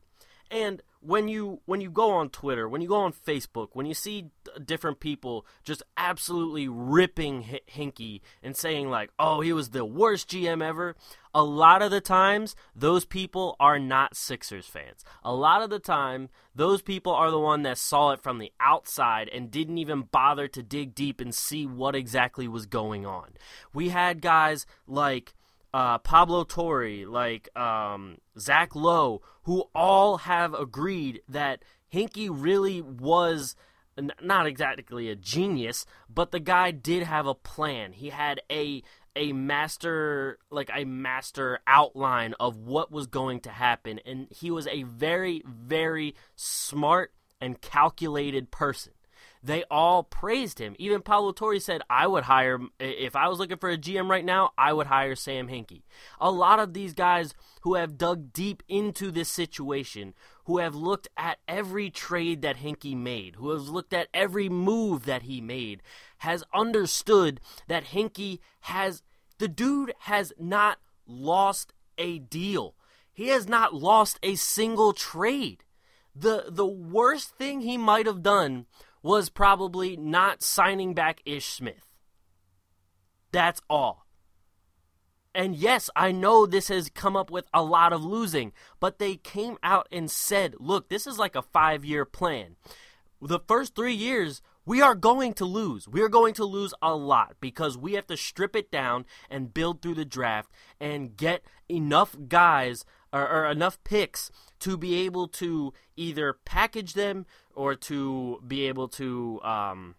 And 0.51 0.83
when 1.01 1.29
you 1.29 1.61
when 1.65 1.81
you 1.81 1.91
go 1.91 2.11
on 2.11 2.29
Twitter, 2.29 2.69
when 2.69 2.83
you 2.83 2.89
go 2.89 2.97
on 2.97 3.13
Facebook, 3.13 3.69
when 3.73 3.87
you 3.87 3.95
see 3.95 4.31
different 4.65 5.01
people 5.01 5.47
just 5.65 5.83
absolutely 5.97 6.69
ripping 6.69 7.47
H- 7.51 7.63
Hinkie 7.75 8.21
and 8.43 8.55
saying 8.55 8.91
like, 8.91 9.11
"Oh, 9.19 9.41
he 9.41 9.53
was 9.53 9.71
the 9.71 9.85
worst 9.85 10.29
GM 10.29 10.63
ever," 10.63 10.95
a 11.35 11.43
lot 11.43 11.81
of 11.81 11.91
the 11.91 12.03
times 12.03 12.55
those 12.77 13.07
people 13.07 13.57
are 13.59 13.79
not 13.79 14.15
Sixers 14.15 14.67
fans. 14.67 15.05
A 15.25 15.35
lot 15.35 15.63
of 15.63 15.71
the 15.71 15.79
time, 15.79 16.29
those 16.55 16.83
people 16.83 17.13
are 17.13 17.31
the 17.31 17.39
one 17.39 17.63
that 17.63 17.79
saw 17.79 18.11
it 18.11 18.23
from 18.23 18.39
the 18.39 18.53
outside 18.61 19.29
and 19.31 19.51
didn't 19.51 19.79
even 19.79 20.03
bother 20.03 20.49
to 20.49 20.63
dig 20.63 20.95
deep 20.95 21.21
and 21.21 21.35
see 21.35 21.67
what 21.67 21.95
exactly 21.95 22.47
was 22.47 22.67
going 22.67 23.07
on. 23.07 23.31
We 23.73 23.89
had 23.89 24.21
guys 24.21 24.67
like 24.87 25.35
uh, 25.73 25.99
Pablo 25.99 26.45
Torre, 26.45 27.07
like 27.07 27.55
um, 27.57 28.19
Zach 28.39 28.75
Lowe, 28.75 29.23
who 29.43 29.65
all 29.75 30.19
have 30.19 30.55
agreed 30.55 31.23
that 31.29 31.63
Hinkie 31.93 32.31
really 32.31 32.81
was 32.81 33.57
not 34.21 34.47
exactly 34.47 35.09
a 35.09 35.17
genius, 35.17 35.85
but 36.09 36.31
the 36.31 36.41
guy 36.41 36.71
did 36.71 37.03
have 37.03 37.27
a 37.27 37.35
plan. 37.35 37.93
He 37.93 38.11
had 38.11 38.41
a 38.51 38.83
a 39.17 39.33
master 39.33 40.39
like 40.51 40.71
a 40.73 40.85
master 40.85 41.59
outline 41.67 42.35
of 42.39 42.57
what 42.57 42.93
was 42.93 43.09
going 43.09 43.41
to 43.41 43.51
happen 43.51 43.99
and 44.07 44.29
he 44.31 44.53
was 44.53 44.69
a 44.69 44.85
very 44.85 45.43
very 45.45 46.15
smart 46.37 47.13
and 47.41 47.61
calculated 47.61 48.53
person 48.53 48.93
they 49.43 49.65
all 49.71 50.03
praised 50.03 50.59
him. 50.59 50.77
Even 50.79 51.01
Pablo 51.01 51.33
Torre 51.33 51.59
said, 51.61 51.81
I 51.89 52.07
would 52.07 52.25
hire, 52.25 52.59
if 52.79 53.17
I 53.17 53.29
was 53.29 53.39
looking 53.39 53.57
for 53.57 53.71
a 53.71 53.79
GM 53.79 54.09
right 54.09 54.25
now, 54.25 54.53
I 54.59 54.73
would 54.73 54.89
hire 54.89 55.17
Sam 55.17 55.49
Hinkie. 55.49 55.83
A 56.21 56.31
lot 56.31 56.59
of 56.59 56.75
these 56.75 56.93
guys 56.93 57.35
who 57.63 57.75
have 57.75 57.97
dug 57.97 58.33
deep 58.33 58.63
into 58.69 59.11
this 59.11 59.31
situation, 59.31 60.15
who 60.45 60.59
have 60.59 60.75
looked 60.75 61.09
at 61.17 61.39
every 61.49 61.89
trade 61.91 62.43
that 62.43 62.59
Hinkie 62.59 62.97
made, 62.97 63.37
who 63.37 63.51
has 63.51 63.71
looked 63.71 63.95
at 63.95 64.09
every 64.13 64.51
move 64.51 65.07
that 65.07 65.23
he 65.23 65.41
made, 65.41 65.83
has 66.19 66.45
understood 66.53 67.41
that 67.67 67.87
Hinkie 67.87 68.41
has, 68.61 69.03
the 69.39 69.49
dude 69.49 69.95
has 70.01 70.35
not 70.39 70.79
lost 71.07 71.73
a 71.97 72.19
deal. 72.19 72.75
He 73.11 73.29
has 73.29 73.49
not 73.49 73.75
lost 73.75 74.19
a 74.23 74.35
single 74.35 74.93
trade. 74.93 75.65
The, 76.15 76.47
the 76.49 76.67
worst 76.67 77.37
thing 77.37 77.63
he 77.63 77.79
might 77.79 78.07
have 78.07 78.23
done 78.23 78.67
was 79.03 79.31
probably 79.31 79.97
not 79.97 80.43
signing 80.43 80.95
back 80.95 81.21
Ish 81.25 81.47
Smith. 81.47 81.87
That's 83.33 83.61
all. 83.71 84.07
And 85.35 85.55
yes, 85.55 85.89
I 85.95 86.11
know 86.11 86.45
this 86.45 86.69
has 86.69 86.91
come 86.91 87.17
up 87.17 87.31
with 87.31 87.47
a 87.55 87.63
lot 87.63 87.93
of 87.93 88.05
losing, 88.05 88.53
but 88.81 88.99
they 88.99 89.17
came 89.17 89.59
out 89.63 89.87
and 89.93 90.11
said, 90.11 90.57
look, 90.59 90.89
this 90.89 91.07
is 91.07 91.19
like 91.19 91.37
a 91.37 91.43
five 91.43 91.85
year 91.85 92.05
plan. 92.05 92.57
The 93.23 93.39
first 93.39 93.77
three 93.77 93.95
years, 93.95 94.43
we 94.67 94.83
are 94.83 94.95
going 94.95 95.35
to 95.35 95.45
lose. 95.45 95.87
We 95.87 96.01
are 96.01 96.09
going 96.09 96.35
to 96.35 96.45
lose 96.45 96.75
a 96.83 96.95
lot 96.97 97.37
because 97.41 97.77
we 97.79 97.93
have 97.93 98.07
to 98.09 98.17
strip 98.17 98.57
it 98.57 98.71
down 98.71 99.05
and 99.31 99.55
build 99.55 99.83
through 99.83 99.95
the 99.95 100.05
draft 100.05 100.51
and 100.81 101.17
get 101.17 101.43
enough 101.69 102.17
guys 102.29 102.85
or, 103.13 103.29
or 103.29 103.47
enough 103.47 103.83
picks 103.85 104.31
to 104.61 104.77
be 104.77 104.95
able 105.05 105.29
to 105.29 105.73
either 105.97 106.39
package 106.45 106.95
them 106.95 107.27
or 107.55 107.75
to 107.75 108.43
be 108.47 108.67
able 108.67 108.89
to 108.89 109.41
um, 109.43 109.95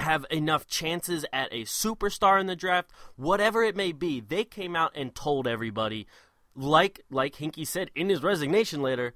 have 0.00 0.26
enough 0.30 0.66
chances 0.66 1.24
at 1.32 1.52
a 1.52 1.62
superstar 1.62 2.40
in 2.40 2.46
the 2.46 2.56
draft, 2.56 2.90
whatever 3.16 3.62
it 3.62 3.76
may 3.76 3.92
be. 3.92 4.20
They 4.20 4.44
came 4.44 4.74
out 4.76 4.92
and 4.94 5.14
told 5.14 5.46
everybody, 5.46 6.06
like 6.54 7.00
like 7.10 7.36
Hinkie 7.36 7.66
said 7.66 7.90
in 7.94 8.08
his 8.08 8.22
resignation 8.22 8.82
letter, 8.82 9.14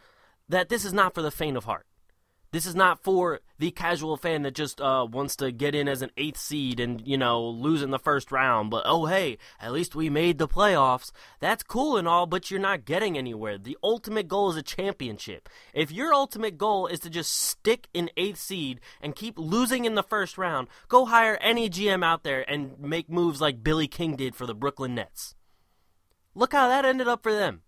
that 0.49 0.69
this 0.69 0.85
is 0.85 0.93
not 0.93 1.15
for 1.15 1.23
the 1.23 1.31
faint 1.31 1.57
of 1.57 1.65
heart. 1.65 1.87
This 2.51 2.65
is 2.65 2.75
not 2.75 3.03
for 3.03 3.41
the 3.59 3.71
casual 3.71 4.17
fan 4.17 4.43
that 4.43 4.55
just 4.55 4.81
uh, 4.81 5.07
wants 5.11 5.37
to 5.37 5.53
get 5.53 5.75
in 5.75 5.87
as 5.87 6.01
an 6.01 6.11
eighth 6.17 6.39
seed 6.39 6.81
and, 6.81 7.07
you 7.07 7.19
know, 7.19 7.43
lose 7.47 7.83
in 7.83 7.91
the 7.91 7.99
first 7.99 8.33
round. 8.33 8.71
But, 8.71 8.85
oh, 8.87 9.05
hey, 9.05 9.37
at 9.61 9.73
least 9.73 9.95
we 9.95 10.09
made 10.09 10.39
the 10.39 10.49
playoffs. 10.49 11.11
That's 11.41 11.63
cool 11.63 11.99
and 11.99 12.09
all, 12.09 12.25
but 12.25 12.51
you're 12.51 12.59
not 12.59 12.87
getting 12.87 13.19
anywhere. 13.19 13.59
The 13.59 13.77
ultimate 13.83 14.29
goal 14.29 14.51
is 14.51 14.57
a 14.57 14.63
championship. 14.63 15.49
If 15.75 15.93
your 15.93 16.15
ultimate 16.15 16.57
goal 16.57 16.87
is 16.87 17.01
to 17.01 17.11
just 17.11 17.33
stick 17.33 17.89
in 17.93 18.11
eighth 18.17 18.39
seed 18.39 18.81
and 19.03 19.15
keep 19.15 19.39
losing 19.39 19.85
in 19.85 19.95
the 19.95 20.03
first 20.03 20.39
round, 20.39 20.69
go 20.89 21.05
hire 21.05 21.37
any 21.43 21.69
GM 21.69 22.03
out 22.03 22.23
there 22.23 22.49
and 22.51 22.79
make 22.81 23.11
moves 23.11 23.43
like 23.43 23.63
Billy 23.63 23.89
King 23.89 24.17
did 24.17 24.35
for 24.35 24.47
the 24.47 24.55
Brooklyn 24.55 24.95
Nets. 24.95 25.35
Look 26.35 26.53
how 26.53 26.69
that 26.69 26.87
ended 26.87 27.09
up 27.09 27.23
for 27.23 27.33
them. 27.35 27.63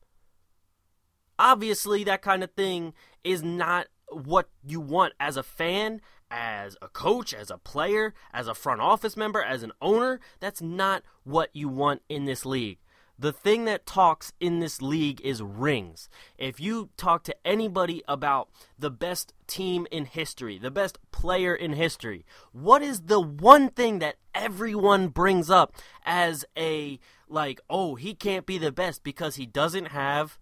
Obviously, 1.39 2.05
that 2.05 2.23
kind 2.23 2.45
of 2.45 2.53
thing 2.53 2.95
is 3.25 3.43
not 3.43 3.87
what 4.11 4.49
you 4.65 4.81
want 4.81 5.15
as 5.19 5.37
a 5.37 5.43
fan, 5.43 6.01
as 6.31 6.77
a 6.81 6.89
coach, 6.89 7.35
as 7.35 7.51
a 7.51 7.59
player, 7.59 8.15
as 8.33 8.49
a 8.49 8.55
front 8.55 8.81
office 8.81 9.17
member, 9.17 9.43
as 9.43 9.63
an 9.63 9.73
owner. 9.81 10.21
That's 10.39 10.63
not 10.63 11.03
what 11.25 11.51
you 11.53 11.69
want 11.69 12.03
in 12.09 12.25
this 12.25 12.47
league. 12.47 12.79
The 13.19 13.33
thing 13.33 13.67
that 13.67 13.85
talks 13.85 14.33
in 14.41 14.61
this 14.61 14.81
league 14.81 15.21
is 15.21 15.43
rings. 15.43 16.09
If 16.39 16.59
you 16.59 16.89
talk 16.97 17.23
to 17.25 17.37
anybody 17.47 18.03
about 18.09 18.49
the 18.79 18.91
best 18.91 19.35
team 19.47 19.87
in 19.91 20.07
history, 20.07 20.59
the 20.59 20.71
best 20.71 20.99
player 21.13 21.55
in 21.55 21.75
history, 21.75 22.25
what 22.53 22.81
is 22.81 23.03
the 23.03 23.21
one 23.21 23.69
thing 23.69 23.99
that 23.99 24.17
everyone 24.35 25.09
brings 25.09 25.51
up 25.51 25.75
as 26.07 26.47
a, 26.57 26.99
like, 27.29 27.61
oh, 27.69 27.97
he 27.97 28.15
can't 28.15 28.47
be 28.47 28.57
the 28.57 28.73
best 28.73 29.05
because 29.05 29.37
he 29.37 29.45
doesn't 29.45 29.89
have, 29.89 30.39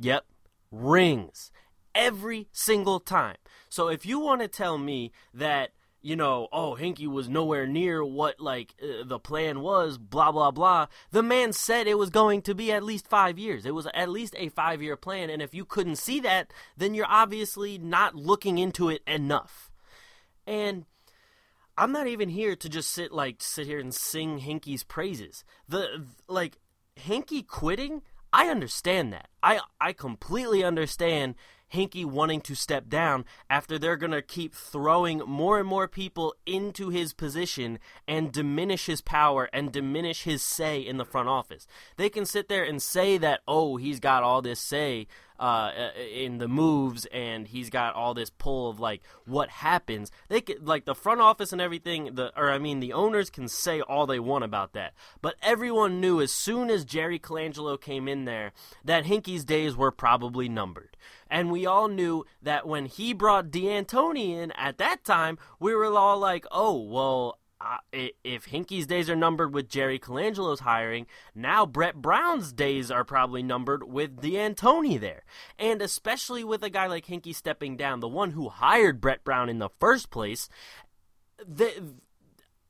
yep, 0.00 0.24
rings 0.72 1.52
every 1.94 2.48
single 2.52 3.00
time. 3.00 3.36
So 3.68 3.88
if 3.88 4.04
you 4.04 4.20
want 4.20 4.40
to 4.42 4.48
tell 4.48 4.78
me 4.78 5.12
that 5.34 5.70
you 6.04 6.16
know, 6.16 6.48
oh, 6.52 6.76
Hinkie 6.78 7.06
was 7.06 7.28
nowhere 7.28 7.64
near 7.64 8.04
what 8.04 8.40
like 8.40 8.74
uh, 8.82 9.04
the 9.04 9.20
plan 9.20 9.60
was, 9.60 9.98
blah 9.98 10.32
blah 10.32 10.50
blah. 10.50 10.88
The 11.12 11.22
man 11.22 11.52
said 11.52 11.86
it 11.86 11.96
was 11.96 12.10
going 12.10 12.42
to 12.42 12.54
be 12.54 12.72
at 12.72 12.82
least 12.82 13.06
5 13.06 13.38
years. 13.38 13.64
It 13.64 13.74
was 13.74 13.86
at 13.94 14.08
least 14.08 14.34
a 14.36 14.50
5-year 14.50 14.96
plan 14.96 15.30
and 15.30 15.40
if 15.40 15.54
you 15.54 15.64
couldn't 15.64 15.96
see 15.96 16.18
that, 16.20 16.52
then 16.76 16.94
you're 16.94 17.06
obviously 17.08 17.78
not 17.78 18.16
looking 18.16 18.58
into 18.58 18.88
it 18.88 19.02
enough. 19.06 19.70
And 20.44 20.86
I'm 21.78 21.92
not 21.92 22.08
even 22.08 22.28
here 22.28 22.56
to 22.56 22.68
just 22.68 22.90
sit 22.90 23.12
like 23.12 23.36
sit 23.40 23.66
here 23.66 23.78
and 23.78 23.94
sing 23.94 24.40
Hinkie's 24.40 24.84
praises. 24.84 25.44
The 25.68 26.04
like 26.28 26.58
Hinkie 26.96 27.46
quitting, 27.46 28.02
I 28.32 28.48
understand 28.48 29.12
that. 29.12 29.28
I 29.42 29.60
I 29.80 29.92
completely 29.92 30.64
understand 30.64 31.36
Hinkie 31.72 32.04
wanting 32.04 32.40
to 32.42 32.54
step 32.54 32.88
down 32.88 33.24
after 33.48 33.78
they're 33.78 33.96
going 33.96 34.12
to 34.12 34.22
keep 34.22 34.54
throwing 34.54 35.18
more 35.20 35.58
and 35.58 35.68
more 35.68 35.88
people 35.88 36.34
into 36.46 36.90
his 36.90 37.12
position 37.12 37.78
and 38.06 38.32
diminish 38.32 38.86
his 38.86 39.00
power 39.00 39.48
and 39.52 39.72
diminish 39.72 40.24
his 40.24 40.42
say 40.42 40.80
in 40.80 40.96
the 40.96 41.04
front 41.04 41.28
office. 41.28 41.66
They 41.96 42.08
can 42.08 42.26
sit 42.26 42.48
there 42.48 42.64
and 42.64 42.82
say 42.82 43.18
that, 43.18 43.40
oh, 43.46 43.76
he's 43.76 44.00
got 44.00 44.22
all 44.22 44.42
this 44.42 44.60
say 44.60 45.06
uh, 45.42 45.90
in 46.14 46.38
the 46.38 46.46
moves 46.46 47.04
and 47.06 47.48
he's 47.48 47.68
got 47.68 47.96
all 47.96 48.14
this 48.14 48.30
pull 48.30 48.70
of 48.70 48.78
like 48.78 49.02
what 49.26 49.48
happens. 49.48 50.12
They 50.28 50.40
could 50.40 50.66
like 50.66 50.84
the 50.84 50.94
front 50.94 51.20
office 51.20 51.52
and 51.52 51.60
everything. 51.60 52.14
The 52.14 52.32
or 52.38 52.52
I 52.52 52.58
mean 52.58 52.78
the 52.78 52.92
owners 52.92 53.28
can 53.28 53.48
say 53.48 53.80
all 53.80 54.06
they 54.06 54.20
want 54.20 54.44
about 54.44 54.72
that, 54.74 54.94
but 55.20 55.34
everyone 55.42 56.00
knew 56.00 56.20
as 56.20 56.32
soon 56.32 56.70
as 56.70 56.84
Jerry 56.84 57.18
Colangelo 57.18 57.80
came 57.80 58.06
in 58.06 58.24
there 58.24 58.52
that 58.84 59.04
Hinkie's 59.04 59.44
days 59.44 59.76
were 59.76 59.90
probably 59.90 60.48
numbered. 60.48 60.96
And 61.32 61.50
we 61.50 61.64
all 61.64 61.88
knew 61.88 62.26
that 62.42 62.68
when 62.68 62.84
he 62.84 63.14
brought 63.14 63.50
D'Antoni 63.50 64.36
in 64.36 64.52
at 64.52 64.76
that 64.76 65.02
time, 65.02 65.38
we 65.58 65.74
were 65.74 65.86
all 65.96 66.18
like, 66.18 66.44
oh, 66.52 66.82
well, 66.82 67.38
uh, 67.58 67.78
if 68.22 68.50
Hinkie's 68.50 68.86
days 68.86 69.08
are 69.08 69.16
numbered 69.16 69.54
with 69.54 69.70
Jerry 69.70 69.98
Colangelo's 69.98 70.60
hiring, 70.60 71.06
now 71.34 71.64
Brett 71.64 71.96
Brown's 71.96 72.52
days 72.52 72.90
are 72.90 73.02
probably 73.02 73.42
numbered 73.42 73.82
with 73.82 74.20
D'Antoni 74.20 75.00
there. 75.00 75.24
And 75.58 75.80
especially 75.80 76.44
with 76.44 76.62
a 76.62 76.68
guy 76.68 76.86
like 76.86 77.06
Hinkie 77.06 77.34
stepping 77.34 77.78
down, 77.78 78.00
the 78.00 78.08
one 78.08 78.32
who 78.32 78.50
hired 78.50 79.00
Brett 79.00 79.24
Brown 79.24 79.48
in 79.48 79.58
the 79.58 79.70
first 79.80 80.10
place, 80.10 80.50
the, 81.38 81.94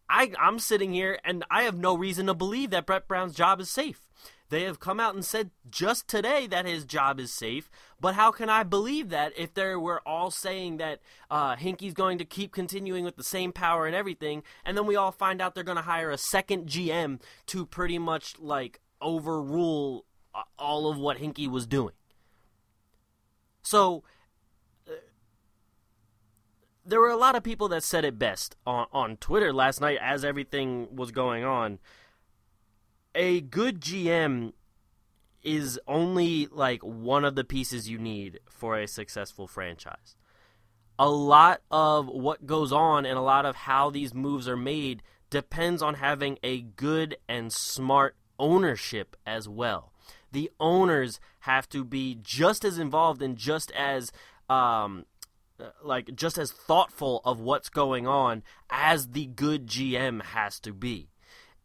I, 0.09 0.31
I'm 0.39 0.61
sitting 0.61 0.93
here 0.93 1.19
and 1.25 1.45
I 1.51 1.65
have 1.65 1.77
no 1.77 1.97
reason 1.97 2.27
to 2.27 2.35
believe 2.35 2.71
that 2.71 2.87
Brett 2.87 3.09
Brown's 3.09 3.35
job 3.35 3.61
is 3.61 3.71
safe. 3.71 4.02
They 4.53 4.65
have 4.65 4.81
come 4.81 5.01
out 5.01 5.15
and 5.15 5.25
said 5.25 5.51
just 5.71 6.09
today 6.09 6.47
that 6.47 6.67
his 6.67 6.85
job 6.85 7.19
is 7.19 7.33
safe, 7.33 7.71
but 7.99 8.17
how 8.17 8.31
can 8.31 8.51
I 8.51 8.65
believe 8.65 9.09
that 9.09 9.33
if 9.35 9.55
they 9.55 9.75
were 9.77 10.07
all 10.07 10.31
saying 10.31 10.77
that 10.77 11.01
uh, 11.31 11.57
Hinkie's 11.57 11.95
going 11.95 12.19
to 12.19 12.27
keep 12.27 12.53
continuing 12.53 13.03
with 13.03 13.17
the 13.17 13.25
same 13.25 13.53
power 13.53 13.87
and 13.87 13.97
everything, 13.97 14.43
and 14.63 14.77
then 14.77 14.85
we 14.85 14.95
all 14.95 15.11
find 15.11 15.41
out 15.41 15.55
they're 15.55 15.65
going 15.65 15.77
to 15.77 15.83
hire 15.83 16.11
a 16.11 16.19
second 16.19 16.67
GM 16.67 17.23
to 17.47 17.65
pretty 17.65 17.99
much 17.99 18.39
like 18.39 18.79
overrule 19.01 20.05
uh, 20.35 20.43
all 20.59 20.91
of 20.91 20.99
what 20.99 21.17
Hinkie 21.17 21.49
was 21.49 21.67
doing? 21.67 21.95
So 23.63 24.05
uh, 24.87 24.97
there 26.85 27.01
were 27.01 27.09
a 27.09 27.17
lot 27.17 27.37
of 27.37 27.43
people 27.43 27.69
that 27.69 27.85
said 27.85 28.05
it 28.05 28.19
best 28.19 28.55
on, 28.67 28.87
on 28.93 29.17
Twitter 29.17 29.51
last 29.51 29.81
night 29.81 29.97
as 30.03 30.27
everything 30.27 30.95
was 30.95 31.11
going 31.11 31.43
on 31.43 31.79
a 33.15 33.41
good 33.41 33.81
GM 33.81 34.53
is 35.43 35.79
only 35.89 36.47
like 36.47 36.83
one 36.83 37.25
of 37.25 37.35
the 37.35 37.45
pieces 37.45 37.89
you 37.89 37.99
need 37.99 38.41
for 38.49 38.79
a 38.79 38.87
successful 38.87 39.47
franchise. 39.47 40.17
A 40.99 41.11
lot 41.11 41.63
of 41.71 42.07
what 42.07 42.47
goes 42.47 42.73
on 42.73 43.05
and 43.05 43.19
a 43.19 43.23
lot 43.23 43.45
of 43.45 43.57
how 43.57 43.91
these 43.91 44.15
moves 44.15 44.49
are 44.49 44.57
made 44.57 45.03
depends 45.31 45.83
on 45.83 45.95
having 45.95 46.39
a 46.43 46.61
good 46.61 47.17
and 47.29 47.53
smart 47.53 48.17
ownership 48.39 49.17
as 49.27 49.49
well. 49.49 49.93
The 50.31 50.51
owners 50.61 51.19
have 51.41 51.69
to 51.71 51.85
be 51.85 52.19
just 52.23 52.65
as 52.65 52.79
involved 52.79 53.21
and 53.23 53.37
just 53.37 53.71
as 53.73 54.13
um, 54.49 55.07
like 55.83 56.15
just 56.15 56.39
as 56.39 56.53
thoughtful 56.53 57.21
of 57.25 57.41
what's 57.41 57.69
going 57.69 58.07
on 58.07 58.43
as 58.71 59.09
the 59.09 59.27
good 59.27 59.67
GM 59.67 60.23
has 60.23 60.61
to 60.61 60.73
be 60.73 61.12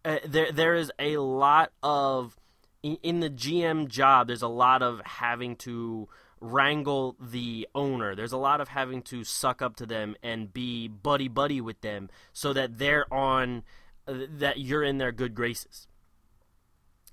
uh, 0.08 0.20
there 0.26 0.52
there 0.54 0.74
is 0.74 0.90
a 0.98 1.18
lot 1.18 1.72
of 1.84 2.38
in, 2.82 3.20
the 3.20 3.30
GM 3.30 3.90
job. 3.90 4.28
There's 4.28 4.42
a 4.42 4.48
lot 4.48 4.82
of 4.82 5.02
having 5.04 5.58
to 5.58 6.08
wrangle 6.40 7.18
the 7.20 7.68
owner. 7.76 8.16
There's 8.16 8.32
a 8.32 8.38
lot 8.38 8.62
of 8.62 8.70
having 8.70 9.02
to 9.04 9.26
suck 9.26 9.62
up 9.62 9.76
to 9.78 9.86
them 9.86 10.16
and 10.24 10.54
be 10.54 10.88
buddy 10.88 11.28
buddy 11.28 11.60
with 11.60 11.82
them 11.82 12.10
so 12.32 12.54
that 12.54 12.78
they're 12.78 13.12
on 13.14 13.64
uh, 14.08 14.14
that 14.38 14.60
you're 14.60 14.84
in 14.84 14.98
their 14.98 15.12
good 15.12 15.36
graces. 15.36 15.87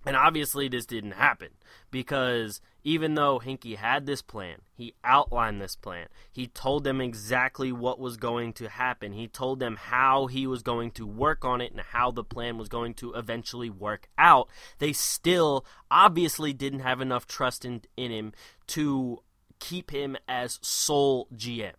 And 0.06 0.16
obviously 0.16 0.68
this 0.68 0.86
didn't 0.86 1.12
happen 1.12 1.48
because 1.90 2.60
even 2.82 3.14
though 3.14 3.40
Hinkie 3.40 3.76
had 3.76 4.04
this 4.04 4.20
plan, 4.20 4.58
he 4.74 4.94
outlined 5.02 5.60
this 5.60 5.76
plan. 5.76 6.08
He 6.30 6.48
told 6.48 6.84
them 6.84 7.00
exactly 7.00 7.72
what 7.72 7.98
was 7.98 8.18
going 8.18 8.52
to 8.54 8.68
happen. 8.68 9.12
He 9.12 9.26
told 9.26 9.60
them 9.60 9.76
how 9.76 10.26
he 10.26 10.46
was 10.46 10.62
going 10.62 10.90
to 10.92 11.06
work 11.06 11.44
on 11.44 11.60
it 11.62 11.72
and 11.72 11.80
how 11.80 12.10
the 12.10 12.24
plan 12.24 12.58
was 12.58 12.68
going 12.68 12.94
to 12.94 13.14
eventually 13.14 13.70
work 13.70 14.08
out. 14.18 14.48
They 14.78 14.92
still 14.92 15.64
obviously 15.90 16.52
didn't 16.52 16.80
have 16.80 17.00
enough 17.00 17.26
trust 17.26 17.64
in, 17.64 17.82
in 17.96 18.10
him 18.10 18.32
to 18.68 19.22
keep 19.58 19.90
him 19.90 20.16
as 20.28 20.58
sole 20.60 21.28
GM. 21.34 21.72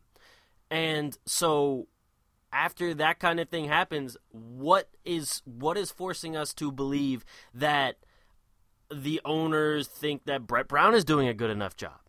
And 0.72 1.16
so 1.26 1.88
after 2.52 2.94
that 2.96 3.20
kind 3.20 3.40
of 3.40 3.50
thing 3.50 3.66
happens, 3.66 4.18
what 4.32 4.90
is 5.04 5.42
what 5.46 5.78
is 5.78 5.92
forcing 5.92 6.36
us 6.36 6.54
to 6.56 6.72
believe 6.72 7.26
that 7.54 7.98
the 8.94 9.22
owners 9.26 9.88
think 9.88 10.26
that 10.26 10.48
Brett 10.48 10.68
Brown 10.68 10.94
is 10.94 11.06
doing 11.06 11.28
a 11.28 11.34
good 11.34 11.50
enough 11.50 11.76
job. 11.76 12.00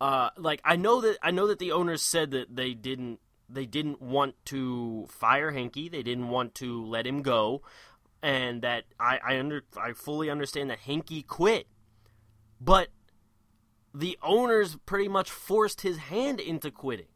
Uh, 0.00 0.30
like 0.36 0.60
I 0.64 0.76
know 0.76 1.00
that 1.00 1.18
I 1.22 1.30
know 1.30 1.46
that 1.46 1.58
the 1.58 1.72
owners 1.72 2.02
said 2.02 2.30
that 2.32 2.54
they 2.54 2.74
didn't 2.74 3.20
they 3.48 3.64
didn't 3.64 4.02
want 4.02 4.34
to 4.46 5.06
fire 5.08 5.52
Hinkie, 5.52 5.90
they 5.90 6.02
didn't 6.02 6.28
want 6.28 6.54
to 6.56 6.84
let 6.84 7.06
him 7.06 7.22
go, 7.22 7.62
and 8.22 8.62
that 8.62 8.84
I 9.00 9.18
I 9.26 9.38
under 9.38 9.62
I 9.76 9.92
fully 9.92 10.28
understand 10.28 10.70
that 10.70 10.80
Hinkie 10.80 11.26
quit, 11.26 11.66
but 12.60 12.88
the 13.94 14.18
owners 14.22 14.76
pretty 14.84 15.08
much 15.08 15.30
forced 15.30 15.80
his 15.80 15.96
hand 15.96 16.40
into 16.40 16.70
quitting. 16.70 17.08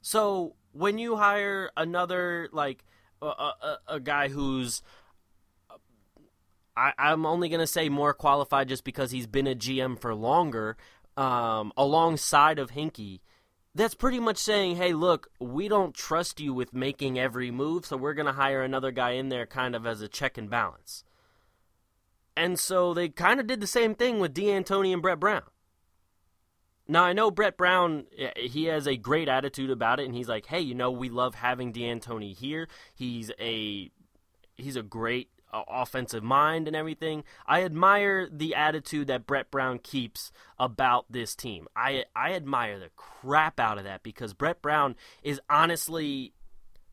So 0.00 0.56
when 0.72 0.98
you 0.98 1.16
hire 1.16 1.70
another 1.76 2.48
like 2.50 2.84
a, 3.20 3.26
a, 3.26 3.78
a 3.86 4.00
guy 4.00 4.28
who's 4.28 4.82
I, 6.76 6.92
am 6.98 7.26
only 7.26 7.48
going 7.48 7.60
to 7.60 7.66
say 7.66 7.88
more 7.88 8.14
qualified 8.14 8.68
just 8.68 8.84
because 8.84 9.10
he's 9.10 9.26
been 9.26 9.46
a 9.46 9.54
GM 9.54 9.98
for 9.98 10.14
longer 10.14 10.76
um, 11.16 11.72
alongside 11.76 12.58
of 12.58 12.70
Hinkie. 12.70 13.20
That's 13.74 13.94
pretty 13.94 14.20
much 14.20 14.36
saying, 14.36 14.76
hey, 14.76 14.92
look, 14.92 15.28
we 15.40 15.68
don't 15.68 15.94
trust 15.94 16.40
you 16.40 16.52
with 16.52 16.74
making 16.74 17.18
every 17.18 17.50
move, 17.50 17.86
so 17.86 17.96
we're 17.96 18.14
going 18.14 18.26
to 18.26 18.32
hire 18.32 18.62
another 18.62 18.90
guy 18.90 19.12
in 19.12 19.28
there 19.28 19.46
kind 19.46 19.74
of 19.74 19.86
as 19.86 20.00
a 20.02 20.08
check 20.08 20.36
and 20.36 20.50
balance. 20.50 21.04
And 22.36 22.58
so 22.58 22.94
they 22.94 23.08
kind 23.08 23.40
of 23.40 23.46
did 23.46 23.60
the 23.60 23.66
same 23.66 23.94
thing 23.94 24.18
with 24.18 24.34
D'Antoni 24.34 24.92
and 24.92 25.02
Brett 25.02 25.20
Brown. 25.20 25.42
Now 26.88 27.04
I 27.04 27.12
know 27.12 27.30
Brett 27.30 27.56
Brown, 27.56 28.04
he 28.36 28.64
has 28.64 28.86
a 28.86 28.96
great 28.96 29.28
attitude 29.28 29.70
about 29.70 30.00
it, 30.00 30.06
and 30.06 30.14
he's 30.14 30.28
like, 30.28 30.46
"Hey, 30.46 30.60
you 30.60 30.74
know, 30.74 30.90
we 30.90 31.08
love 31.08 31.36
having 31.36 31.72
D'Antoni 31.72 32.36
here. 32.36 32.68
He's 32.94 33.30
a 33.38 33.90
he's 34.56 34.76
a 34.76 34.82
great 34.82 35.30
offensive 35.52 36.22
mind 36.22 36.66
and 36.66 36.76
everything. 36.76 37.24
I 37.46 37.62
admire 37.62 38.28
the 38.30 38.54
attitude 38.54 39.06
that 39.08 39.26
Brett 39.26 39.50
Brown 39.50 39.78
keeps 39.78 40.32
about 40.58 41.06
this 41.10 41.34
team. 41.34 41.68
I 41.76 42.04
I 42.16 42.32
admire 42.32 42.78
the 42.78 42.90
crap 42.96 43.60
out 43.60 43.78
of 43.78 43.84
that 43.84 44.02
because 44.02 44.34
Brett 44.34 44.62
Brown 44.62 44.96
is 45.22 45.40
honestly 45.48 46.32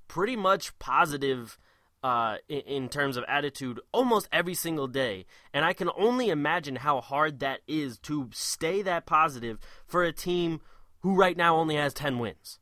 pretty 0.07 0.35
much 0.35 0.77
positive 0.79 1.57
uh, 2.01 2.37
in, 2.47 2.61
in, 2.61 2.89
terms 2.89 3.17
of 3.17 3.25
attitude 3.27 3.79
almost 3.91 4.29
every 4.31 4.53
single 4.53 4.87
day. 4.87 5.25
And 5.53 5.65
I 5.65 5.73
can 5.73 5.89
only 5.97 6.29
imagine 6.29 6.77
how 6.77 7.01
hard 7.01 7.39
that 7.39 7.59
is 7.67 7.97
to 7.99 8.29
stay 8.33 8.81
that 8.83 9.05
positive 9.05 9.59
for 9.85 10.03
a 10.03 10.13
team 10.13 10.61
who 11.01 11.15
right 11.15 11.35
now 11.35 11.57
only 11.57 11.75
has 11.75 11.93
10 11.93 12.17
wins. 12.19 12.59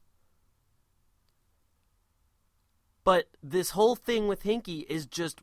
But 3.04 3.30
this 3.42 3.70
whole 3.70 3.96
thing 3.96 4.28
with 4.28 4.44
Hinkie 4.44 4.86
is 4.90 5.06
just 5.06 5.42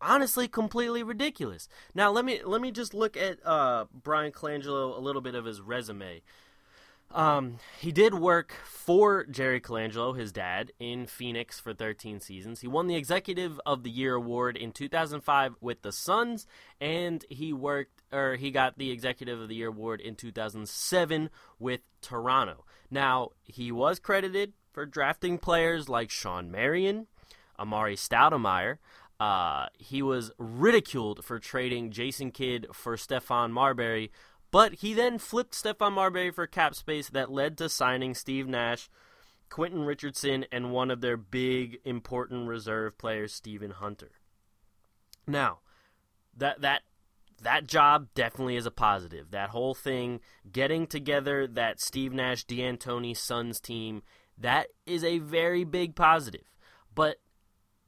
honestly 0.00 0.48
completely 0.48 1.02
ridiculous. 1.02 1.68
Now 1.94 2.10
let 2.10 2.24
me 2.24 2.40
let 2.44 2.60
me 2.60 2.70
just 2.70 2.94
look 2.94 3.16
at 3.16 3.44
uh, 3.46 3.86
Bryan 3.92 4.32
Colangelo 4.32 4.96
a 4.96 5.00
little 5.00 5.22
bit 5.22 5.34
of 5.34 5.44
his 5.44 5.60
resume. 5.60 6.22
Um, 7.12 7.58
he 7.80 7.90
did 7.90 8.14
work 8.14 8.54
for 8.64 9.24
Jerry 9.24 9.60
Colangelo, 9.60 10.16
his 10.16 10.30
dad, 10.30 10.70
in 10.78 11.06
Phoenix 11.06 11.58
for 11.58 11.74
13 11.74 12.20
seasons. 12.20 12.60
He 12.60 12.68
won 12.68 12.86
the 12.86 12.94
Executive 12.94 13.60
of 13.66 13.82
the 13.82 13.90
Year 13.90 14.14
award 14.14 14.56
in 14.56 14.70
2005 14.70 15.56
with 15.60 15.82
the 15.82 15.90
Suns, 15.90 16.46
and 16.80 17.24
he 17.28 17.52
worked 17.52 18.02
or 18.12 18.36
he 18.36 18.52
got 18.52 18.78
the 18.78 18.90
Executive 18.92 19.40
of 19.40 19.48
the 19.48 19.56
Year 19.56 19.68
award 19.68 20.00
in 20.00 20.14
2007 20.14 21.30
with 21.58 21.80
Toronto. 22.00 22.64
Now 22.90 23.30
he 23.44 23.72
was 23.72 23.98
credited 23.98 24.52
for 24.72 24.86
drafting 24.86 25.38
players 25.38 25.88
like 25.88 26.10
Shawn 26.10 26.50
Marion, 26.50 27.08
Amar'e 27.58 27.96
Stoudemire. 27.96 28.78
Uh, 29.20 29.66
he 29.78 30.00
was 30.00 30.32
ridiculed 30.38 31.22
for 31.22 31.38
trading 31.38 31.90
Jason 31.90 32.30
Kidd 32.30 32.66
for 32.72 32.96
Stephon 32.96 33.50
Marbury, 33.50 34.10
but 34.50 34.76
he 34.76 34.94
then 34.94 35.18
flipped 35.18 35.52
Stephon 35.52 35.92
Marbury 35.92 36.30
for 36.30 36.46
cap 36.46 36.74
space 36.74 37.10
that 37.10 37.30
led 37.30 37.58
to 37.58 37.68
signing 37.68 38.14
Steve 38.14 38.48
Nash, 38.48 38.88
Quentin 39.50 39.82
Richardson, 39.82 40.46
and 40.50 40.72
one 40.72 40.90
of 40.90 41.02
their 41.02 41.18
big 41.18 41.80
important 41.84 42.48
reserve 42.48 42.96
players, 42.96 43.34
Steven 43.34 43.72
Hunter. 43.72 44.12
Now, 45.26 45.58
that 46.34 46.62
that 46.62 46.82
that 47.42 47.66
job 47.66 48.08
definitely 48.14 48.56
is 48.56 48.66
a 48.66 48.70
positive. 48.70 49.32
That 49.32 49.50
whole 49.50 49.74
thing, 49.74 50.20
getting 50.50 50.86
together 50.86 51.46
that 51.46 51.78
Steve 51.78 52.14
Nash, 52.14 52.44
D'Antoni 52.44 53.14
Suns 53.14 53.60
team, 53.60 54.02
that 54.38 54.68
is 54.86 55.04
a 55.04 55.18
very 55.18 55.64
big 55.64 55.94
positive. 55.94 56.50
But 56.94 57.16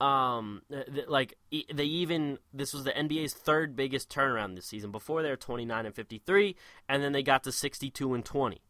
um, 0.03 0.63
th- 0.71 1.07
like 1.09 1.37
they 1.51 1.85
even 1.85 2.39
this 2.53 2.73
was 2.75 2.85
the 2.85 2.93
NBA's 2.93 3.35
third 3.35 3.77
biggest 3.77 4.11
turnaround 4.11 4.57
this 4.57 4.67
season. 4.67 4.91
Before 4.91 5.23
they 5.23 5.31
were 5.31 5.37
29 5.37 5.87
and 5.87 5.95
53, 5.95 6.57
and 6.89 7.03
then 7.03 7.13
they 7.13 7.23
got 7.23 7.45
to 7.45 7.53
62 7.53 8.15
and 8.15 8.25
20 8.25 8.61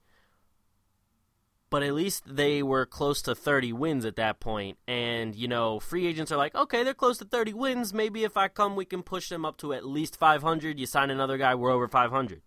but 1.72 1.82
at 1.82 1.94
least 1.94 2.24
they 2.26 2.62
were 2.62 2.84
close 2.84 3.22
to 3.22 3.34
30 3.34 3.72
wins 3.72 4.04
at 4.04 4.16
that 4.16 4.40
point. 4.40 4.76
And, 4.86 5.34
you 5.34 5.48
know, 5.48 5.80
free 5.80 6.06
agents 6.06 6.30
are 6.30 6.36
like, 6.36 6.54
okay, 6.54 6.84
they're 6.84 6.92
close 6.92 7.16
to 7.16 7.24
30 7.24 7.54
wins. 7.54 7.94
Maybe 7.94 8.24
if 8.24 8.36
I 8.36 8.48
come, 8.48 8.76
we 8.76 8.84
can 8.84 9.02
push 9.02 9.30
them 9.30 9.46
up 9.46 9.56
to 9.56 9.72
at 9.72 9.86
least 9.86 10.18
500. 10.18 10.78
You 10.78 10.84
sign 10.84 11.08
another 11.08 11.38
guy, 11.38 11.54
we're 11.54 11.70
over 11.70 11.88
500. 11.88 12.42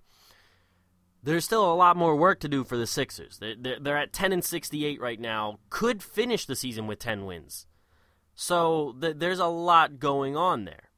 There's 1.24 1.44
still 1.44 1.66
a 1.66 1.74
lot 1.74 1.98
more 1.98 2.16
work 2.16 2.40
to 2.42 2.48
do 2.48 2.64
for 2.64 2.78
the 2.78 2.86
Sixers. 2.86 3.40
They're, 3.40 3.80
they're 3.82 3.98
at 3.98 4.14
10 4.14 4.32
and 4.32 4.44
68 4.44 5.02
right 5.02 5.20
now, 5.20 5.58
could 5.72 6.04
finish 6.04 6.46
the 6.46 6.56
season 6.56 6.86
with 6.86 7.00
10 7.00 7.26
wins. 7.26 7.66
So 8.36 8.96
th- 9.00 9.16
there's 9.18 9.40
a 9.40 9.48
lot 9.48 10.00
going 10.00 10.36
on 10.36 10.66
there 10.66 10.90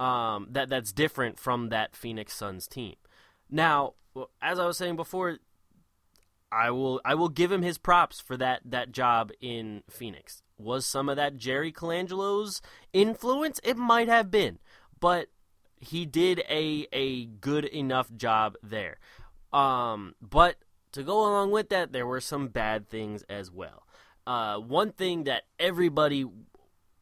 um, 0.00 0.48
that 0.50 0.68
that's 0.68 0.92
different 0.92 1.38
from 1.38 1.68
that 1.68 1.94
Phoenix 1.94 2.34
Suns 2.34 2.66
team. 2.66 2.96
Now, 3.50 3.94
as 4.42 4.58
I 4.58 4.66
was 4.66 4.76
saying 4.76 4.96
before, 4.96 5.38
I 6.50 6.70
will 6.70 7.00
I 7.04 7.14
will 7.14 7.28
give 7.28 7.52
him 7.52 7.62
his 7.62 7.78
props 7.78 8.20
for 8.20 8.36
that 8.36 8.62
that 8.64 8.92
job 8.92 9.30
in 9.40 9.82
Phoenix. 9.90 10.42
Was 10.58 10.86
some 10.86 11.08
of 11.08 11.16
that 11.16 11.36
Jerry 11.36 11.70
Colangelo's 11.70 12.62
influence? 12.92 13.60
It 13.62 13.76
might 13.76 14.08
have 14.08 14.30
been, 14.30 14.58
but 15.00 15.28
he 15.78 16.06
did 16.06 16.40
a 16.48 16.86
a 16.92 17.26
good 17.26 17.64
enough 17.66 18.14
job 18.16 18.56
there. 18.62 18.98
Um, 19.52 20.14
but 20.20 20.56
to 20.92 21.02
go 21.02 21.20
along 21.20 21.50
with 21.50 21.68
that, 21.70 21.92
there 21.92 22.06
were 22.06 22.20
some 22.20 22.48
bad 22.48 22.88
things 22.88 23.22
as 23.28 23.50
well. 23.50 23.86
Uh, 24.26 24.56
one 24.56 24.92
thing 24.92 25.24
that 25.24 25.42
everybody 25.58 26.24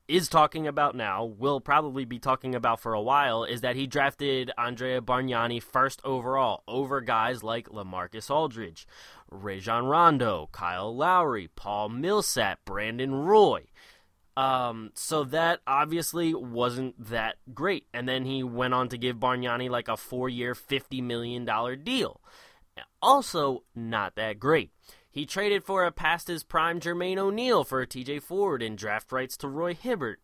is 0.07 0.29
talking 0.29 0.67
about 0.67 0.95
now, 0.95 1.25
will 1.25 1.61
probably 1.61 2.05
be 2.05 2.19
talking 2.19 2.55
about 2.55 2.81
for 2.81 2.93
a 2.93 3.01
while, 3.01 3.45
is 3.45 3.63
that 3.63 3.77
he 3.77 3.87
drafted 3.87 4.51
Andrea 4.59 5.01
Bargnani 5.01 5.63
first 5.63 6.01
overall 6.05 6.63
over 6.69 7.01
guys 7.01 7.43
like 7.43 7.69
LaMarcus 7.69 8.31
Aldridge, 8.31 8.87
Rajon 9.31 9.87
Rondo, 9.87 10.49
Kyle 10.53 10.95
Lowry, 10.95 11.49
Paul 11.57 11.89
Millsap, 11.89 12.61
Brandon 12.65 13.15
Roy. 13.15 13.65
Um, 14.37 14.91
so 14.95 15.25
that 15.25 15.61
obviously 15.67 16.35
wasn't 16.35 17.03
that 17.09 17.37
great. 17.55 17.87
And 17.95 18.09
then 18.09 18.25
he 18.25 18.43
went 18.43 18.75
on 18.75 18.89
to 18.89 18.99
give 18.99 19.17
Bargnani 19.17 19.71
like 19.71 19.89
a 19.89 19.97
four 19.97 20.29
year, 20.29 20.55
$50 20.55 21.03
million 21.03 21.47
deal. 21.85 22.21
Also, 23.01 23.63
not 23.75 24.17
that 24.17 24.41
great. 24.41 24.73
He 25.15 25.27
traded 25.27 25.63
for 25.63 25.85
a 25.85 25.93
past 25.93 26.27
his 26.27 26.43
prime 26.43 26.81
Jermaine 26.81 27.19
O'Neal 27.19 27.63
for 27.63 27.81
a 27.81 27.87
TJ 27.87 28.21
Ford 28.21 28.61
and 28.61 28.77
draft 28.77 29.13
rights 29.13 29.37
to 29.37 29.49
Roy 29.49 29.73
Hibbert. 29.73 30.19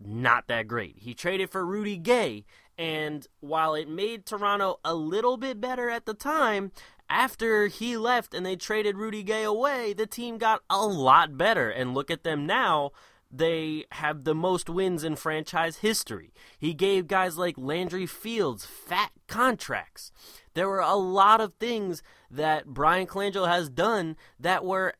Not 0.00 0.46
that 0.46 0.66
great. 0.66 0.96
He 1.00 1.12
traded 1.12 1.50
for 1.50 1.66
Rudy 1.66 1.98
Gay, 1.98 2.46
and 2.78 3.26
while 3.40 3.74
it 3.74 3.90
made 3.90 4.24
Toronto 4.24 4.80
a 4.82 4.94
little 4.94 5.36
bit 5.36 5.60
better 5.60 5.90
at 5.90 6.06
the 6.06 6.14
time, 6.14 6.72
after 7.10 7.66
he 7.66 7.98
left 7.98 8.32
and 8.32 8.46
they 8.46 8.56
traded 8.56 8.96
Rudy 8.96 9.22
Gay 9.22 9.42
away, 9.42 9.92
the 9.92 10.06
team 10.06 10.38
got 10.38 10.62
a 10.70 10.86
lot 10.86 11.36
better. 11.36 11.68
And 11.68 11.92
look 11.92 12.10
at 12.10 12.24
them 12.24 12.46
now. 12.46 12.92
They 13.36 13.84
have 13.92 14.24
the 14.24 14.34
most 14.34 14.70
wins 14.70 15.04
in 15.04 15.16
franchise 15.16 15.78
history. 15.78 16.32
He 16.58 16.72
gave 16.72 17.06
guys 17.06 17.36
like 17.36 17.56
Landry 17.58 18.06
Fields 18.06 18.64
fat 18.64 19.10
contracts. 19.26 20.10
There 20.54 20.68
were 20.68 20.80
a 20.80 20.94
lot 20.94 21.42
of 21.42 21.52
things 21.60 22.02
that 22.30 22.66
Bryan 22.66 23.06
Colangelo 23.06 23.46
has 23.46 23.68
done 23.68 24.16
that 24.40 24.64
were 24.64 24.94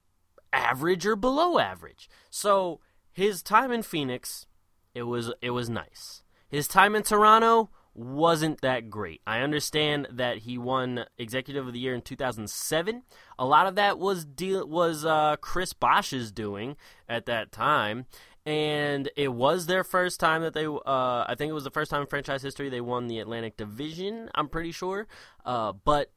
average 0.53 1.07
or 1.07 1.17
below 1.17 1.59
average. 1.59 2.11
So 2.29 2.81
his 3.11 3.43
time 3.43 3.73
in 3.73 3.83
Phoenix, 3.83 4.47
it 4.95 5.05
was 5.05 5.33
it 5.41 5.51
was 5.51 5.71
nice. 5.71 6.23
His 6.49 6.69
time 6.69 6.95
in 6.95 7.05
Toronto 7.05 7.71
wasn't 7.97 8.61
that 8.61 8.91
great. 8.91 9.23
I 9.27 9.41
understand 9.41 10.09
that 10.13 10.39
he 10.39 10.59
won 10.59 11.07
Executive 11.17 11.67
of 11.67 11.73
the 11.73 11.79
Year 11.79 11.95
in 11.95 12.03
2007. 12.03 13.03
A 13.39 13.47
lot 13.47 13.67
of 13.67 13.75
that 13.77 13.99
was 13.99 14.25
deal 14.25 14.69
was 14.69 15.05
uh, 15.05 15.37
Chris 15.41 15.73
Bosh's 15.73 16.31
doing 16.31 16.77
at 17.09 17.25
that 17.27 17.53
time, 17.53 18.05
and 18.45 19.11
it 19.17 19.33
was 19.33 19.67
their 19.67 19.83
first 19.83 20.21
time 20.21 20.43
that 20.43 20.53
they. 20.53 20.67
Uh, 20.67 21.25
I 21.27 21.35
think 21.39 21.51
it 21.51 21.55
was 21.55 21.65
the 21.65 21.71
first 21.71 21.91
time 21.91 22.03
in 22.03 22.07
franchise 22.07 22.43
history 22.43 22.69
they 22.69 22.83
won 22.83 23.07
the 23.07 23.19
Atlantic 23.19 23.57
Division. 23.57 24.29
I'm 24.35 24.49
pretty 24.49 24.73
sure, 24.73 25.07
uh, 25.47 25.73
but 25.73 26.13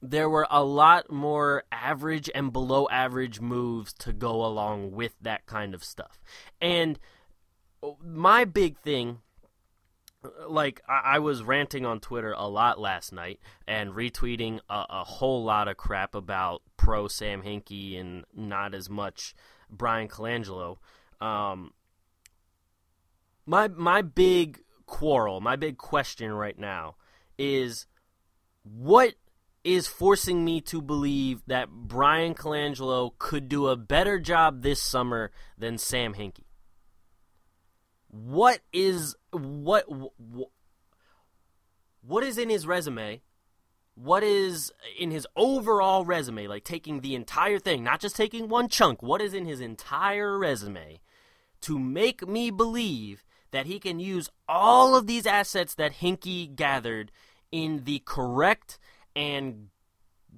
there 0.00 0.30
were 0.30 0.46
a 0.50 0.64
lot 0.64 1.12
more 1.12 1.64
average 1.70 2.30
and 2.34 2.50
below 2.50 2.88
average 2.90 3.40
moves 3.40 3.92
to 3.92 4.14
go 4.14 4.42
along 4.42 4.92
with 4.92 5.12
that 5.20 5.44
kind 5.44 5.74
of 5.74 5.84
stuff. 5.84 6.18
And 6.62 6.98
my 8.02 8.46
big 8.46 8.78
thing 8.78 9.18
like 10.48 10.82
I, 10.86 11.18
was 11.18 11.42
ranting 11.42 11.86
on 11.86 12.00
Twitter 12.00 12.32
a 12.32 12.46
lot 12.46 12.78
last 12.78 13.12
night 13.12 13.40
and 13.66 13.92
retweeting 13.92 14.60
a, 14.68 14.84
a, 14.90 15.04
whole 15.04 15.44
lot 15.44 15.68
of 15.68 15.76
crap 15.76 16.14
about 16.14 16.62
pro 16.76 17.08
Sam 17.08 17.42
Hinkie 17.42 17.98
and 17.98 18.24
not 18.34 18.74
as 18.74 18.90
much 18.90 19.34
Bryan 19.70 20.08
Colangelo. 20.08 20.76
Um, 21.20 21.72
my 23.46 23.68
my 23.68 24.02
big 24.02 24.60
quarrel, 24.86 25.40
my 25.40 25.56
big 25.56 25.78
question 25.78 26.32
right 26.32 26.58
now 26.58 26.96
is 27.38 27.86
what 28.62 29.14
is 29.64 29.86
forcing 29.86 30.44
me 30.44 30.60
to 30.60 30.82
believe 30.82 31.42
that 31.46 31.70
Bryan 31.70 32.34
Colangelo 32.34 33.12
could 33.18 33.48
do 33.48 33.68
a 33.68 33.76
better 33.76 34.18
job 34.18 34.62
this 34.62 34.82
summer 34.82 35.30
than 35.56 35.78
Sam 35.78 36.14
Hinkie? 36.14 36.44
What 38.08 38.60
is 38.72 39.16
what 39.32 39.86
what 42.02 42.24
is 42.24 42.38
in 42.38 42.48
his 42.48 42.66
resume? 42.66 43.22
What 43.94 44.22
is 44.22 44.72
in 44.98 45.10
his 45.10 45.26
overall 45.36 46.04
resume? 46.04 46.46
Like 46.46 46.64
taking 46.64 47.00
the 47.00 47.14
entire 47.14 47.58
thing, 47.58 47.84
not 47.84 48.00
just 48.00 48.16
taking 48.16 48.48
one 48.48 48.68
chunk. 48.68 49.02
What 49.02 49.20
is 49.20 49.34
in 49.34 49.46
his 49.46 49.60
entire 49.60 50.38
resume 50.38 51.00
to 51.62 51.78
make 51.78 52.26
me 52.26 52.50
believe 52.50 53.24
that 53.50 53.66
he 53.66 53.78
can 53.78 54.00
use 54.00 54.30
all 54.48 54.96
of 54.96 55.06
these 55.06 55.26
assets 55.26 55.74
that 55.74 55.94
Hinkie 55.94 56.54
gathered 56.54 57.10
in 57.50 57.84
the 57.84 58.00
correct 58.04 58.78
and 59.14 59.68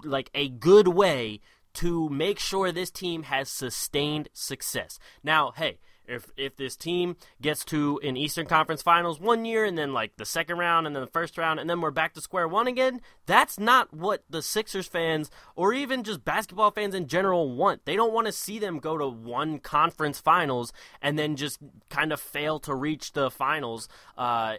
like 0.03 0.29
a 0.33 0.49
good 0.49 0.87
way 0.87 1.39
to 1.75 2.09
make 2.09 2.39
sure 2.39 2.71
this 2.71 2.91
team 2.91 3.23
has 3.23 3.49
sustained 3.49 4.29
success. 4.33 4.99
Now, 5.23 5.53
hey, 5.55 5.79
if 6.07 6.27
if 6.37 6.55
this 6.55 6.75
team 6.75 7.15
gets 7.41 7.63
to 7.65 7.99
an 8.03 8.17
Eastern 8.17 8.45
Conference 8.45 8.81
Finals 8.81 9.19
one 9.19 9.45
year 9.45 9.65
and 9.65 9.77
then 9.77 9.93
like 9.93 10.17
the 10.17 10.25
second 10.25 10.57
round 10.57 10.85
and 10.87 10.95
then 10.95 11.01
the 11.01 11.11
first 11.11 11.37
round 11.37 11.59
and 11.59 11.69
then 11.69 11.81
we're 11.81 11.91
back 11.91 12.13
to 12.13 12.21
square 12.21 12.47
one 12.47 12.67
again, 12.67 13.01
that's 13.25 13.59
not 13.59 13.93
what 13.93 14.23
the 14.29 14.41
Sixers 14.41 14.87
fans 14.87 15.31
or 15.55 15.73
even 15.73 16.03
just 16.03 16.25
basketball 16.25 16.71
fans 16.71 16.95
in 16.95 17.07
general 17.07 17.51
want. 17.55 17.85
They 17.85 17.95
don't 17.95 18.13
want 18.13 18.27
to 18.27 18.33
see 18.33 18.59
them 18.59 18.79
go 18.79 18.97
to 18.97 19.07
one 19.07 19.59
conference 19.59 20.19
finals 20.19 20.73
and 21.01 21.17
then 21.17 21.35
just 21.35 21.59
kind 21.89 22.11
of 22.11 22.19
fail 22.19 22.59
to 22.61 22.75
reach 22.75 23.13
the 23.13 23.31
finals 23.31 23.87
uh, 24.17 24.55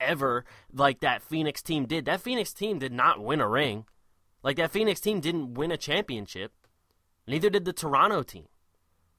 ever 0.00 0.44
like 0.72 1.00
that 1.00 1.22
Phoenix 1.22 1.62
team 1.62 1.86
did. 1.86 2.04
That 2.06 2.20
Phoenix 2.20 2.52
team 2.52 2.78
did 2.78 2.92
not 2.92 3.22
win 3.22 3.40
a 3.40 3.48
ring. 3.48 3.84
Like 4.42 4.56
that 4.56 4.70
Phoenix 4.70 5.00
team 5.00 5.20
didn't 5.20 5.54
win 5.54 5.70
a 5.70 5.76
championship. 5.76 6.52
Neither 7.26 7.50
did 7.50 7.64
the 7.64 7.72
Toronto 7.72 8.22
team. 8.22 8.46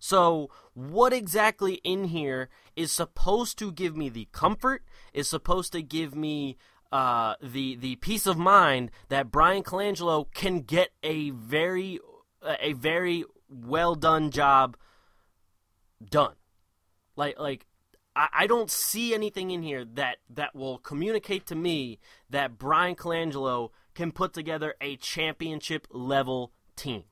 So, 0.03 0.49
what 0.73 1.13
exactly 1.13 1.75
in 1.83 2.05
here 2.05 2.49
is 2.75 2.91
supposed 2.91 3.59
to 3.59 3.71
give 3.71 3.95
me 3.95 4.09
the 4.09 4.27
comfort? 4.31 4.83
Is 5.13 5.29
supposed 5.29 5.71
to 5.73 5.83
give 5.83 6.15
me 6.15 6.57
uh, 6.91 7.35
the 7.39 7.75
the 7.75 7.97
peace 7.97 8.25
of 8.25 8.35
mind 8.35 8.89
that 9.09 9.29
Bryan 9.29 9.61
Colangelo 9.61 10.25
can 10.33 10.61
get 10.61 10.89
a 11.03 11.29
very 11.29 11.99
a 12.43 12.73
very 12.73 13.25
well 13.47 13.93
done 13.93 14.31
job 14.31 14.75
done. 16.03 16.33
Like 17.15 17.37
like 17.37 17.67
I, 18.15 18.27
I 18.33 18.47
don't 18.47 18.71
see 18.71 19.13
anything 19.13 19.51
in 19.51 19.61
here 19.61 19.85
that 19.85 20.17
that 20.31 20.55
will 20.55 20.79
communicate 20.79 21.45
to 21.45 21.55
me 21.55 21.99
that 22.27 22.57
Bryan 22.57 22.95
Colangelo 22.95 23.69
can 23.93 24.11
put 24.11 24.33
together 24.33 24.73
a 24.81 24.95
championship 24.95 25.85
level 25.91 26.53
team 26.75 27.03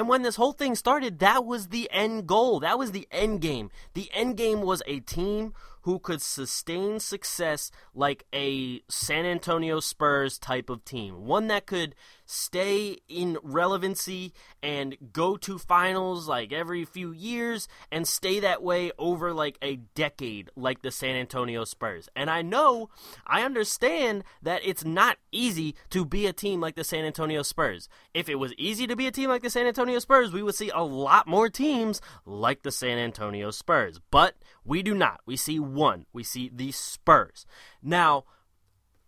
And 0.00 0.08
when 0.08 0.22
this 0.22 0.36
whole 0.36 0.52
thing 0.52 0.76
started, 0.76 1.18
that 1.18 1.44
was 1.44 1.68
the 1.68 1.86
end 1.92 2.26
goal. 2.26 2.60
That 2.60 2.78
was 2.78 2.92
the 2.92 3.06
end 3.10 3.42
game. 3.42 3.70
The 3.92 4.08
end 4.14 4.38
game 4.38 4.62
was 4.62 4.82
a 4.86 5.00
team 5.00 5.52
who 5.82 5.98
could 5.98 6.22
sustain 6.22 7.00
success 7.00 7.70
like 7.94 8.24
a 8.32 8.80
San 8.88 9.26
Antonio 9.26 9.78
Spurs 9.78 10.38
type 10.38 10.70
of 10.70 10.86
team. 10.86 11.26
One 11.26 11.48
that 11.48 11.66
could 11.66 11.94
stay 12.30 12.96
in 13.08 13.36
relevancy 13.42 14.32
and 14.62 14.96
go 15.12 15.36
to 15.36 15.58
finals 15.58 16.28
like 16.28 16.52
every 16.52 16.84
few 16.84 17.10
years 17.10 17.66
and 17.90 18.06
stay 18.06 18.38
that 18.38 18.62
way 18.62 18.92
over 18.98 19.32
like 19.32 19.58
a 19.60 19.76
decade 19.94 20.48
like 20.54 20.82
the 20.82 20.92
San 20.92 21.16
Antonio 21.16 21.64
Spurs. 21.64 22.08
And 22.14 22.30
I 22.30 22.42
know, 22.42 22.88
I 23.26 23.42
understand 23.42 24.22
that 24.42 24.60
it's 24.64 24.84
not 24.84 25.18
easy 25.32 25.74
to 25.90 26.04
be 26.04 26.26
a 26.26 26.32
team 26.32 26.60
like 26.60 26.76
the 26.76 26.84
San 26.84 27.04
Antonio 27.04 27.42
Spurs. 27.42 27.88
If 28.14 28.28
it 28.28 28.36
was 28.36 28.54
easy 28.54 28.86
to 28.86 28.94
be 28.94 29.08
a 29.08 29.12
team 29.12 29.28
like 29.28 29.42
the 29.42 29.50
San 29.50 29.66
Antonio 29.66 29.98
Spurs, 29.98 30.32
we 30.32 30.42
would 30.42 30.54
see 30.54 30.70
a 30.70 30.84
lot 30.84 31.26
more 31.26 31.48
teams 31.48 32.00
like 32.24 32.62
the 32.62 32.70
San 32.70 32.98
Antonio 32.98 33.50
Spurs. 33.50 34.00
But 34.10 34.36
we 34.64 34.84
do 34.84 34.94
not. 34.94 35.20
We 35.26 35.36
see 35.36 35.58
one. 35.58 36.06
We 36.12 36.22
see 36.22 36.48
the 36.54 36.70
Spurs. 36.70 37.44
Now, 37.82 38.24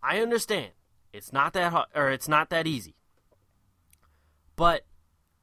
I 0.01 0.19
understand 0.19 0.71
it's 1.13 1.31
not 1.31 1.53
that 1.53 1.71
hard, 1.71 1.87
or 1.95 2.09
it's 2.09 2.27
not 2.27 2.49
that 2.49 2.67
easy. 2.67 2.95
But 4.55 4.85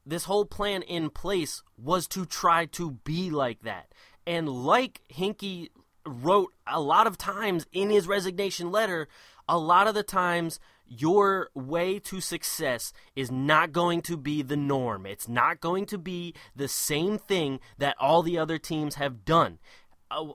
this 0.07 0.25
whole 0.25 0.45
plan 0.45 0.83
in 0.83 1.11
place 1.11 1.63
was 1.77 2.07
to 2.09 2.25
try 2.25 2.67
to 2.67 2.93
be 3.05 3.31
like 3.31 3.63
that. 3.63 3.93
And 4.27 4.49
like 4.49 5.03
Hinkie 5.13 5.69
wrote 6.07 6.53
a 6.67 6.81
lot 6.81 7.07
of 7.07 7.19
times 7.19 7.67
in 7.73 7.91
his 7.91 8.07
resignation 8.07 8.71
letter, 8.71 9.09
a 9.49 9.59
lot 9.59 9.87
of 9.87 9.95
the 9.95 10.03
times 10.03 10.61
your 10.87 11.51
way 11.55 11.99
to 12.01 12.21
success 12.21 12.93
is 13.15 13.31
not 13.31 13.73
going 13.73 14.03
to 14.03 14.17
be 14.17 14.43
the 14.43 14.57
norm. 14.57 15.07
It's 15.07 15.29
not 15.29 15.61
going 15.61 15.87
to 15.87 15.99
be 15.99 16.35
the 16.55 16.69
same 16.69 17.19
thing 17.19 17.61
that 17.79 17.97
all 18.01 18.23
the 18.23 18.39
other 18.39 18.59
teams 18.59 18.97
have 18.97 19.25
done. 19.25 19.59
Uh, 20.11 20.33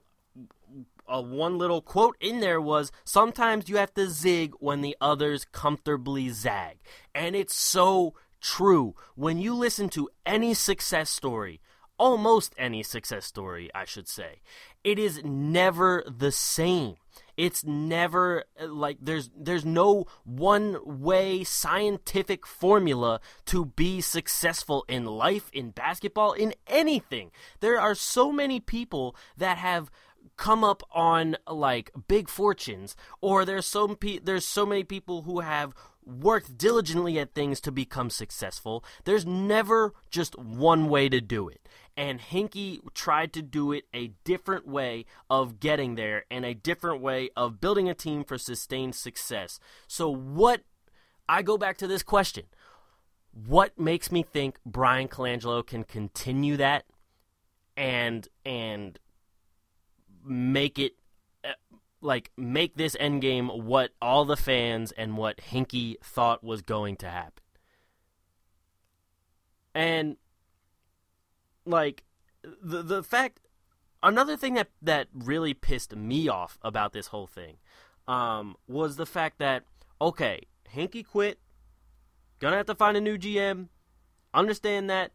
uh, 1.08 1.22
one 1.22 1.58
little 1.58 1.82
quote 1.82 2.16
in 2.20 2.40
there 2.40 2.62
was 2.62 2.92
sometimes 3.04 3.70
you 3.70 3.78
have 3.78 3.94
to 3.94 4.10
zig 4.10 4.54
when 4.60 4.82
the 4.82 4.96
others 5.00 5.46
comfortably 5.52 6.30
zag. 6.30 6.78
And 7.14 7.36
it's 7.36 7.56
so 7.56 8.16
true. 8.46 8.96
When 9.16 9.40
you 9.40 9.56
listen 9.56 9.90
to 9.90 10.10
any 10.26 10.54
success 10.54 11.10
story, 11.10 11.62
almost 11.98 12.54
any 12.58 12.84
success 12.84 13.26
story, 13.26 13.72
I 13.74 13.86
should 13.86 14.08
say, 14.08 14.42
it 14.84 15.00
is 15.00 15.24
never 15.24 16.04
the 16.08 16.32
same. 16.32 16.96
It's 17.38 17.66
never 17.66 18.46
uh, 18.60 18.68
like 18.68 18.98
there's 19.02 19.30
there's 19.36 19.66
no 19.66 20.06
one 20.24 20.78
way 20.86 21.44
scientific 21.44 22.46
formula 22.46 23.20
to 23.48 23.66
be 23.66 24.00
successful 24.00 24.86
in 24.88 25.06
life, 25.06 25.50
in 25.52 25.72
basketball, 25.72 26.32
in 26.34 26.54
anything. 26.68 27.32
There 27.60 27.80
are 27.80 27.96
so 27.96 28.32
many 28.32 28.60
people 28.60 29.16
that 29.38 29.58
have 29.58 29.90
come 30.38 30.64
up 30.64 30.84
on 30.92 31.38
like 31.48 31.92
big 32.08 32.30
fortunes 32.30 32.96
or 33.22 33.46
there's 33.46 33.66
so 33.66 33.88
pe- 33.88 34.20
there's 34.20 34.46
so 34.46 34.66
many 34.66 34.84
people 34.84 35.22
who 35.22 35.40
have 35.40 35.74
worked 36.06 36.58
diligently 36.58 37.20
at 37.20 37.34
things 37.34 37.60
to 37.62 37.72
become 37.72 38.10
successful. 38.10 38.84
There's 39.04 39.26
never 39.26 39.94
just 40.10 40.38
one 40.38 40.88
way 40.89 41.10
to 41.10 41.22
do 41.22 41.48
it. 41.50 41.68
And 41.98 42.20
Hinkie 42.20 42.82
tried 42.94 43.32
to 43.34 43.41
do 43.41 43.72
it 43.72 43.86
a 43.94 44.12
different 44.24 44.68
way 44.68 45.06
of 45.30 45.60
getting 45.60 45.96
there 45.96 46.26
and 46.30 46.46
a 46.46 46.54
different 46.54 47.02
way 47.02 47.30
of 47.38 47.62
building 47.62 47.89
a 47.89 47.94
team 47.94 48.24
for 48.24 48.38
sustained 48.38 48.96
success. 48.96 49.60
So, 49.88 50.10
what 50.10 50.62
I 51.30 51.41
go 51.41 51.58
back 51.58 51.78
to 51.78 51.88
this 51.88 52.04
question 52.04 52.46
what 53.36 53.78
makes 53.78 54.12
me 54.12 54.24
think 54.24 54.58
Bryan 54.65 55.08
Colangelo 55.08 55.65
can 55.65 55.84
continue 55.84 56.56
that 56.58 56.86
and 57.76 58.28
and 58.46 58.98
make 60.24 60.80
it 60.80 60.94
like 62.06 62.32
make 62.38 62.76
this 62.76 62.96
endgame 62.96 63.63
what 63.63 63.91
all 64.02 64.24
the 64.24 64.38
fans 64.38 64.91
and 64.94 65.18
what 65.18 65.38
Hinkie 65.38 65.96
thought 66.02 66.44
was 66.44 66.62
going 66.62 66.96
to 66.98 67.10
happen. 67.10 67.44
And 69.74 70.18
like 71.65 72.04
the 72.62 72.82
the 72.82 73.04
fact 73.04 73.41
another 74.02 74.38
thing 74.38 74.54
that 74.54 74.70
that 74.82 75.08
really 75.13 75.54
pissed 75.54 75.96
me 75.96 76.30
off 76.30 76.58
about 76.62 76.94
this 76.94 77.08
whole 77.08 77.28
thing 77.28 77.58
um, 78.08 78.56
was 78.68 78.96
the 78.96 79.06
fact 79.06 79.39
that 79.39 79.63
okay, 80.00 80.44
Hinkie 80.74 81.06
quit, 81.06 81.39
gonna 82.39 82.58
have 82.58 82.68
to 82.68 82.76
find 82.76 82.96
a 82.96 83.02
new 83.02 83.18
GM. 83.18 83.68
Understand 84.34 84.89
that. 84.89 85.12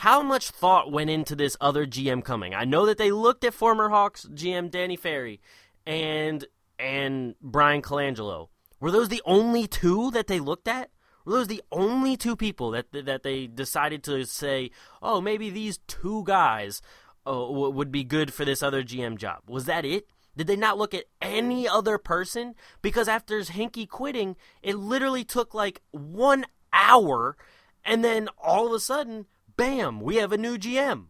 How 0.00 0.22
much 0.22 0.50
thought 0.50 0.92
went 0.92 1.08
into 1.08 1.34
this 1.34 1.56
other 1.58 1.86
GM 1.86 2.22
coming? 2.22 2.52
I 2.52 2.66
know 2.66 2.84
that 2.84 2.98
they 2.98 3.10
looked 3.10 3.44
at 3.44 3.54
former 3.54 3.88
Hawks 3.88 4.26
GM 4.26 4.70
Danny 4.70 4.94
Ferry 4.94 5.40
and 5.86 6.44
and 6.78 7.34
Bryan 7.40 7.82
Colangelo. 7.82 8.48
Were 8.80 8.90
those 8.90 9.08
the 9.08 9.22
only 9.24 9.66
two 9.66 10.10
that 10.10 10.26
they 10.26 10.40
looked 10.40 10.68
at? 10.68 10.90
Were 11.24 11.32
those 11.32 11.48
the 11.48 11.62
only 11.72 12.16
two 12.16 12.36
people 12.36 12.70
that 12.72 12.86
that 12.92 13.22
they 13.22 13.46
decided 13.46 14.02
to 14.04 14.24
say, 14.24 14.70
"Oh, 15.02 15.20
maybe 15.20 15.50
these 15.50 15.78
two 15.86 16.24
guys 16.24 16.82
uh, 17.26 17.46
would 17.48 17.90
be 17.90 18.04
good 18.04 18.32
for 18.32 18.44
this 18.44 18.62
other 18.62 18.82
GM 18.82 19.16
job"? 19.16 19.42
Was 19.48 19.64
that 19.64 19.84
it? 19.84 20.06
Did 20.36 20.46
they 20.48 20.56
not 20.56 20.76
look 20.76 20.92
at 20.92 21.06
any 21.22 21.66
other 21.66 21.96
person? 21.96 22.54
Because 22.82 23.08
after 23.08 23.40
Hinkie 23.40 23.88
quitting, 23.88 24.36
it 24.62 24.76
literally 24.76 25.24
took 25.24 25.54
like 25.54 25.80
one 25.92 26.44
hour, 26.72 27.36
and 27.84 28.04
then 28.04 28.28
all 28.38 28.66
of 28.66 28.72
a 28.74 28.80
sudden, 28.80 29.26
bam, 29.56 30.00
we 30.00 30.16
have 30.16 30.32
a 30.32 30.38
new 30.38 30.58
GM. 30.58 31.06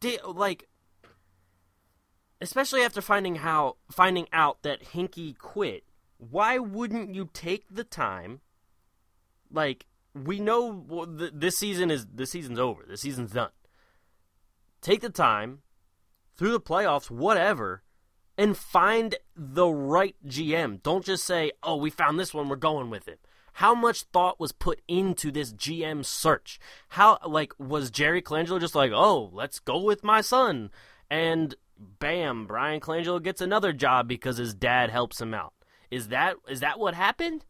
Did, 0.00 0.22
like 0.22 0.68
especially 2.40 2.82
after 2.82 3.00
finding 3.00 3.36
how 3.36 3.76
finding 3.90 4.26
out 4.32 4.62
that 4.62 4.92
Hinkie 4.92 5.36
quit, 5.38 5.84
why 6.18 6.58
wouldn't 6.58 7.14
you 7.14 7.28
take 7.32 7.64
the 7.70 7.84
time? 7.84 8.40
Like 9.50 9.86
we 10.14 10.40
know 10.40 11.06
this 11.06 11.58
season 11.58 11.90
is 11.90 12.06
the 12.06 12.26
season's 12.26 12.58
over. 12.58 12.84
The 12.86 12.96
season's 12.96 13.32
done. 13.32 13.50
Take 14.80 15.00
the 15.00 15.10
time 15.10 15.60
through 16.36 16.52
the 16.52 16.60
playoffs, 16.60 17.10
whatever, 17.10 17.82
and 18.38 18.56
find 18.56 19.16
the 19.34 19.66
right 19.68 20.16
GM. 20.26 20.82
Don't 20.82 21.04
just 21.04 21.24
say, 21.24 21.52
"Oh, 21.62 21.76
we 21.76 21.90
found 21.90 22.18
this 22.18 22.34
one. 22.34 22.48
We're 22.48 22.56
going 22.56 22.90
with 22.90 23.08
it." 23.08 23.20
How 23.54 23.74
much 23.74 24.02
thought 24.02 24.38
was 24.38 24.52
put 24.52 24.82
into 24.86 25.30
this 25.30 25.50
GM 25.52 26.04
search? 26.04 26.60
How 26.90 27.18
like 27.26 27.52
was 27.58 27.90
Jerry 27.90 28.20
Colangelo 28.20 28.60
just 28.60 28.74
like, 28.74 28.92
"Oh, 28.92 29.30
let's 29.32 29.58
go 29.58 29.78
with 29.80 30.04
my 30.04 30.20
son," 30.20 30.70
and 31.10 31.54
bam, 31.78 32.46
Bryan 32.46 32.80
Colangelo 32.80 33.22
gets 33.22 33.40
another 33.40 33.72
job 33.72 34.08
because 34.08 34.38
his 34.38 34.54
dad 34.54 34.90
helps 34.90 35.20
him 35.20 35.34
out. 35.34 35.52
Is 35.90 36.08
that 36.08 36.36
is 36.48 36.60
that 36.60 36.78
what 36.78 36.94
happened? 36.94 37.44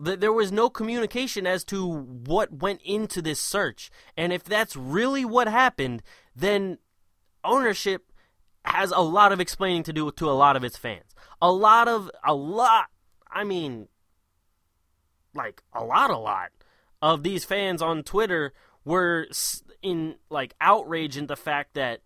There 0.00 0.32
was 0.32 0.52
no 0.52 0.70
communication 0.70 1.44
as 1.44 1.64
to 1.64 1.84
what 1.84 2.52
went 2.52 2.80
into 2.84 3.20
this 3.20 3.40
search. 3.40 3.90
And 4.16 4.32
if 4.32 4.44
that's 4.44 4.76
really 4.76 5.24
what 5.24 5.48
happened, 5.48 6.04
then 6.36 6.78
ownership 7.42 8.12
has 8.64 8.92
a 8.92 9.00
lot 9.00 9.32
of 9.32 9.40
explaining 9.40 9.82
to 9.84 9.92
do 9.92 10.10
to 10.12 10.30
a 10.30 10.32
lot 10.32 10.54
of 10.54 10.62
its 10.62 10.76
fans. 10.76 11.14
A 11.42 11.50
lot 11.50 11.88
of 11.88 12.10
a 12.24 12.34
lot 12.34 12.86
I 13.30 13.44
mean 13.44 13.88
like 15.34 15.62
a 15.72 15.84
lot 15.84 16.10
a 16.10 16.18
lot 16.18 16.50
of 17.02 17.22
these 17.22 17.44
fans 17.44 17.82
on 17.82 18.02
Twitter 18.02 18.52
were 18.84 19.26
in 19.82 20.16
like 20.30 20.54
outrage 20.60 21.16
in 21.16 21.26
the 21.26 21.36
fact 21.36 21.74
that 21.74 22.00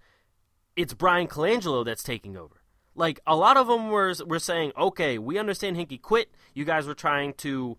it's 0.77 0.95
Bryan 0.95 1.29
Colangelo 1.29 1.85
that's 1.85 2.03
taking 2.03 2.37
over. 2.37 2.63
Like 2.95 3.21
a 3.27 3.37
lot 3.37 3.57
of 3.57 3.69
them 3.69 3.91
were 3.91 4.15
were 4.27 4.39
saying, 4.39 4.73
okay, 4.77 5.19
we 5.19 5.39
understand 5.39 5.77
Hinkie 5.77 6.01
quit. 6.01 6.31
You 6.55 6.65
guys 6.65 6.87
were 6.87 6.95
trying 6.95 7.35
to 7.35 7.79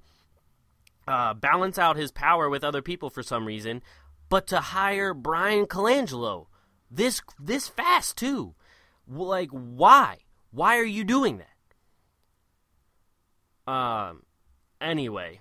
uh, 1.08 1.34
balance 1.36 1.78
out 1.78 1.98
his 1.98 2.12
power 2.12 2.50
with 2.50 2.64
other 2.64 2.82
people 2.82 3.10
for 3.10 3.22
some 3.22 3.46
reason, 3.46 3.84
but 4.30 4.48
to 4.48 4.60
hire 4.60 5.14
Bryan 5.14 5.66
Colangelo 5.66 6.48
this 6.90 7.22
this 7.40 7.68
fast 7.68 8.18
too, 8.18 8.56
like 9.08 9.50
why? 9.50 10.18
Why 10.52 10.78
are 10.78 10.84
you 10.84 11.04
doing 11.04 11.42
that? 13.68 13.72
Um. 13.72 14.24
Anyway, 14.82 15.40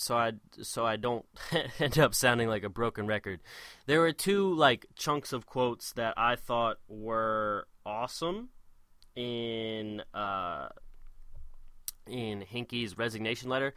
so 0.00 0.16
I 0.16 0.32
so 0.62 0.86
I 0.86 0.96
don't 0.96 1.26
end 1.78 1.98
up 1.98 2.14
sounding 2.14 2.48
like 2.48 2.64
a 2.64 2.70
broken 2.70 3.06
record. 3.06 3.40
There 3.86 4.00
were 4.00 4.12
two 4.12 4.54
like 4.54 4.86
chunks 4.96 5.32
of 5.32 5.44
quotes 5.44 5.92
that 5.92 6.14
I 6.16 6.36
thought 6.36 6.78
were 6.88 7.66
awesome 7.84 8.48
in 9.14 10.02
uh, 10.14 10.68
in 12.06 12.40
Hinkie's 12.40 12.96
resignation 12.96 13.50
letter. 13.50 13.74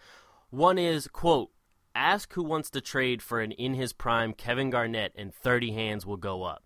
One 0.49 0.77
is 0.77 1.07
quote 1.07 1.49
Ask 1.93 2.33
who 2.33 2.43
wants 2.43 2.69
to 2.71 2.81
trade 2.81 3.21
for 3.21 3.41
an 3.41 3.51
in 3.51 3.73
his 3.73 3.91
prime 3.91 4.33
Kevin 4.33 4.69
Garnett 4.69 5.11
and 5.15 5.33
30 5.33 5.73
hands 5.73 6.05
will 6.05 6.17
go 6.17 6.43
up. 6.43 6.63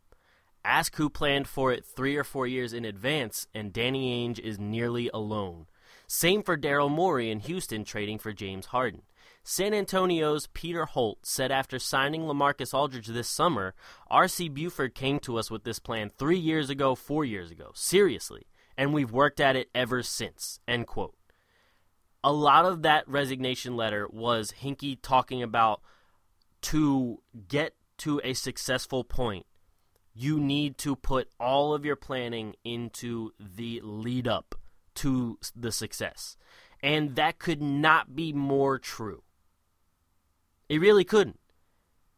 Ask 0.64 0.96
who 0.98 1.10
planned 1.10 1.48
for 1.48 1.72
it 1.72 1.84
three 1.84 2.16
or 2.16 2.24
four 2.24 2.46
years 2.46 2.74
in 2.74 2.86
advance, 2.86 3.48
and 3.56 3.74
Danny 3.74 4.28
Ainge 4.28 4.40
is 4.40 4.60
nearly 4.60 5.10
alone. 5.14 5.66
Same 6.08 6.44
for 6.44 6.58
Daryl 6.58 6.92
Morey 6.92 7.32
in 7.32 7.40
Houston 7.40 7.84
trading 7.84 8.20
for 8.20 8.34
James 8.34 8.68
Harden. 8.68 9.02
San 9.50 9.74
Antonio's 9.74 10.48
Peter 10.48 10.84
Holt 10.84 11.26
said 11.26 11.54
after 11.54 11.80
signing 11.80 12.24
LaMarcus 12.24 12.74
Aldridge 12.74 13.08
this 13.08 13.30
summer, 13.30 13.76
R.C. 14.10 14.50
Buford 14.50 14.94
came 14.94 15.20
to 15.22 15.38
us 15.38 15.50
with 15.50 15.64
this 15.64 15.80
plan 15.80 16.10
three 16.10 16.38
years 16.38 16.70
ago, 16.70 16.96
four 16.96 17.24
years 17.24 17.50
ago. 17.50 17.72
Seriously. 17.74 18.48
And 18.78 18.94
we've 18.94 19.10
worked 19.10 19.40
at 19.40 19.56
it 19.56 19.70
ever 19.74 20.04
since. 20.04 20.60
End 20.68 20.86
quote. 20.86 21.16
A 22.26 22.34
lot 22.34 22.66
of 22.66 22.82
that 22.82 23.08
resignation 23.08 23.78
letter 23.78 24.06
was 24.12 24.52
Hinkie 24.64 25.00
talking 25.02 25.42
about 25.42 25.80
to 26.64 27.20
get 27.48 27.74
to 28.00 28.20
a 28.26 28.34
successful 28.34 29.06
point, 29.06 29.46
you 30.14 30.42
need 30.42 30.78
to 30.80 30.94
put 30.94 31.30
all 31.40 31.74
of 31.74 31.86
your 31.86 31.96
planning 31.96 32.54
into 32.66 33.32
the 33.40 33.80
lead 33.82 34.28
up 34.28 34.56
to 34.96 35.40
the 35.56 35.72
success. 35.72 36.36
And 36.84 37.16
that 37.16 37.40
could 37.40 37.62
not 37.62 38.14
be 38.14 38.34
more 38.34 38.78
true. 38.78 39.24
It 40.70 40.80
really 40.80 41.04
couldn't. 41.04 41.40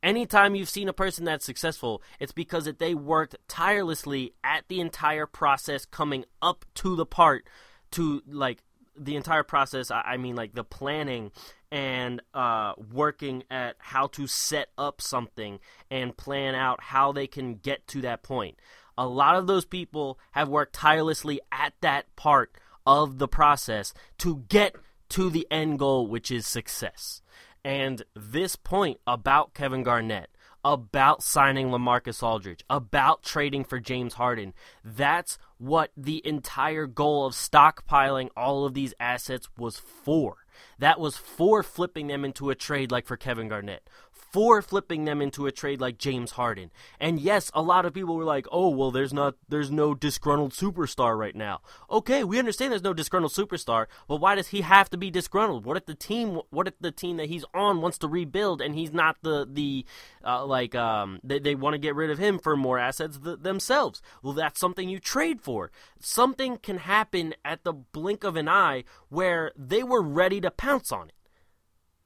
Anytime 0.02 0.56
you've 0.56 0.70
seen 0.70 0.88
a 0.88 0.94
person 0.94 1.26
that's 1.26 1.46
successful, 1.46 2.02
it's 2.20 2.32
because 2.32 2.66
that 2.66 2.80
they 2.80 2.96
worked 2.96 3.36
tirelessly 3.48 4.34
at 4.44 4.64
the 4.70 4.80
entire 4.80 5.26
process 5.26 5.86
coming 5.86 6.24
up 6.42 6.64
to 6.76 6.96
the 6.96 7.06
part 7.06 7.46
to 7.92 8.22
like 8.26 8.64
the 8.98 9.16
entire 9.18 9.44
process. 9.44 9.92
I 9.92 10.18
mean, 10.18 10.36
like 10.36 10.54
the 10.54 10.64
planning 10.64 11.32
and 11.72 12.22
uh, 12.34 12.74
working 12.94 13.44
at 13.52 13.76
how 13.80 14.08
to 14.08 14.26
set 14.26 14.70
up 14.78 15.02
something 15.02 15.60
and 15.92 16.16
plan 16.16 16.56
out 16.56 16.82
how 16.82 17.12
they 17.12 17.28
can 17.28 17.56
get 17.56 17.86
to 17.88 18.02
that 18.02 18.24
point. 18.24 18.58
A 18.98 19.08
lot 19.08 19.36
of 19.36 19.48
those 19.48 19.66
people 19.66 20.20
have 20.32 20.50
worked 20.50 20.74
tirelessly 20.74 21.40
at 21.52 21.74
that 21.82 22.14
part 22.16 22.52
of 22.86 23.18
the 23.18 23.28
process 23.28 23.94
to 24.20 24.44
get 24.50 24.76
to 25.10 25.30
the 25.30 25.48
end 25.52 25.80
goal, 25.80 26.08
which 26.08 26.32
is 26.32 26.46
success. 26.48 27.22
And 27.64 28.04
this 28.16 28.56
point 28.56 29.00
about 29.06 29.54
Kevin 29.54 29.84
Garnett, 29.84 30.30
about 30.64 31.24
signing 31.24 31.70
LaMarcus 31.70 32.22
Aldridge, 32.22 32.64
about 32.70 33.24
trading 33.24 33.64
for 33.64 33.80
James 33.80 34.16
Harden, 34.16 34.54
that's 34.84 35.38
what 35.58 35.92
the 35.96 36.26
entire 36.26 36.88
goal 36.88 37.26
of 37.26 37.34
stockpiling 37.34 38.30
all 38.36 38.66
of 38.66 38.74
these 38.74 38.94
assets 39.00 39.50
was 39.58 39.78
for. 39.78 40.38
That 40.78 41.00
was 41.00 41.16
for 41.18 41.64
flipping 41.64 42.08
them 42.08 42.26
into 42.26 42.50
a 42.50 42.56
trade 42.56 42.92
like 42.92 43.06
for 43.06 43.18
Kevin 43.18 43.48
Garnett, 43.48 43.90
for 44.32 44.62
flipping 44.62 45.06
them 45.06 45.22
into 45.22 45.48
a 45.48 45.52
trade 45.52 45.82
like 45.82 45.98
James 45.98 46.32
Harden. 46.32 46.72
And 47.00 47.20
yes, 47.20 47.52
a 47.54 47.62
lot 47.62 47.86
of 47.86 47.94
people 47.94 48.16
were 48.16 48.24
like, 48.24 48.48
"Oh, 48.52 48.70
well 48.70 48.92
there's 48.92 49.14
not 49.14 49.36
there's 49.48 49.72
no 49.72 49.94
disgruntled 49.94 50.54
superstar 50.54 51.18
right 51.18 51.36
now." 51.36 51.62
Okay, 51.90 52.24
we 52.24 52.40
understand 52.40 52.72
there's 52.72 52.84
no 52.84 52.94
disgruntled 52.94 53.34
superstar, 53.34 53.88
but 54.08 54.18
why 54.18 54.36
does 54.36 54.48
he 54.48 54.62
have 54.62 54.90
to 54.92 54.98
be 54.98 55.12
disgruntled? 55.12 55.66
What 55.66 55.78
if 55.78 55.86
the 55.86 55.96
team 55.96 56.42
what 56.50 56.68
if 56.68 56.74
the 56.80 56.92
team 56.92 57.18
that 57.18 57.30
he's 57.30 57.46
on 57.54 57.82
wants 57.82 57.98
to 58.00 58.08
rebuild 58.08 58.62
and 58.62 58.76
he's 58.76 58.94
not 58.94 59.18
the 59.22 59.48
the 59.50 59.86
uh, 60.26 60.46
like 60.46 60.76
um 60.76 61.20
they, 61.24 61.40
they 61.40 61.56
want 61.56 61.74
to 61.74 61.80
get 61.80 61.96
rid 61.96 62.10
of 62.10 62.18
him 62.18 62.40
for 62.40 62.56
more 62.56 62.78
assets 62.78 63.20
th- 63.24 63.40
themselves? 63.40 64.02
Well, 64.22 64.34
that's 64.34 64.60
something 64.60 64.90
you 64.90 65.00
trade 65.00 65.42
for. 65.42 65.72
Something 66.00 66.58
can 66.58 66.80
happen 66.80 67.34
at 67.44 67.64
the 67.64 67.74
blink 67.74 68.24
of 68.24 68.36
an 68.36 68.48
eye 68.48 68.84
where 69.10 69.52
they 69.56 69.84
were 69.84 70.02
ready 70.02 70.40
to 70.42 70.52
pounce 70.52 70.92
on 70.92 71.10
it. 71.10 71.14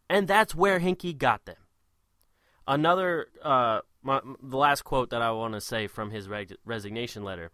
And 0.10 0.28
that's 0.28 0.54
where 0.54 0.80
Hinkie 0.80 1.18
got 1.18 1.46
them. 1.46 1.56
Another, 2.68 3.28
uh, 3.42 3.80
my, 4.02 4.22
the 4.42 4.58
last 4.58 4.84
quote 4.84 5.10
that 5.10 5.22
I 5.22 5.32
want 5.32 5.54
to 5.54 5.62
say 5.62 5.88
from 5.88 6.12
his 6.12 6.30
reg- 6.30 6.56
resignation 6.66 7.24
letter 7.24 7.52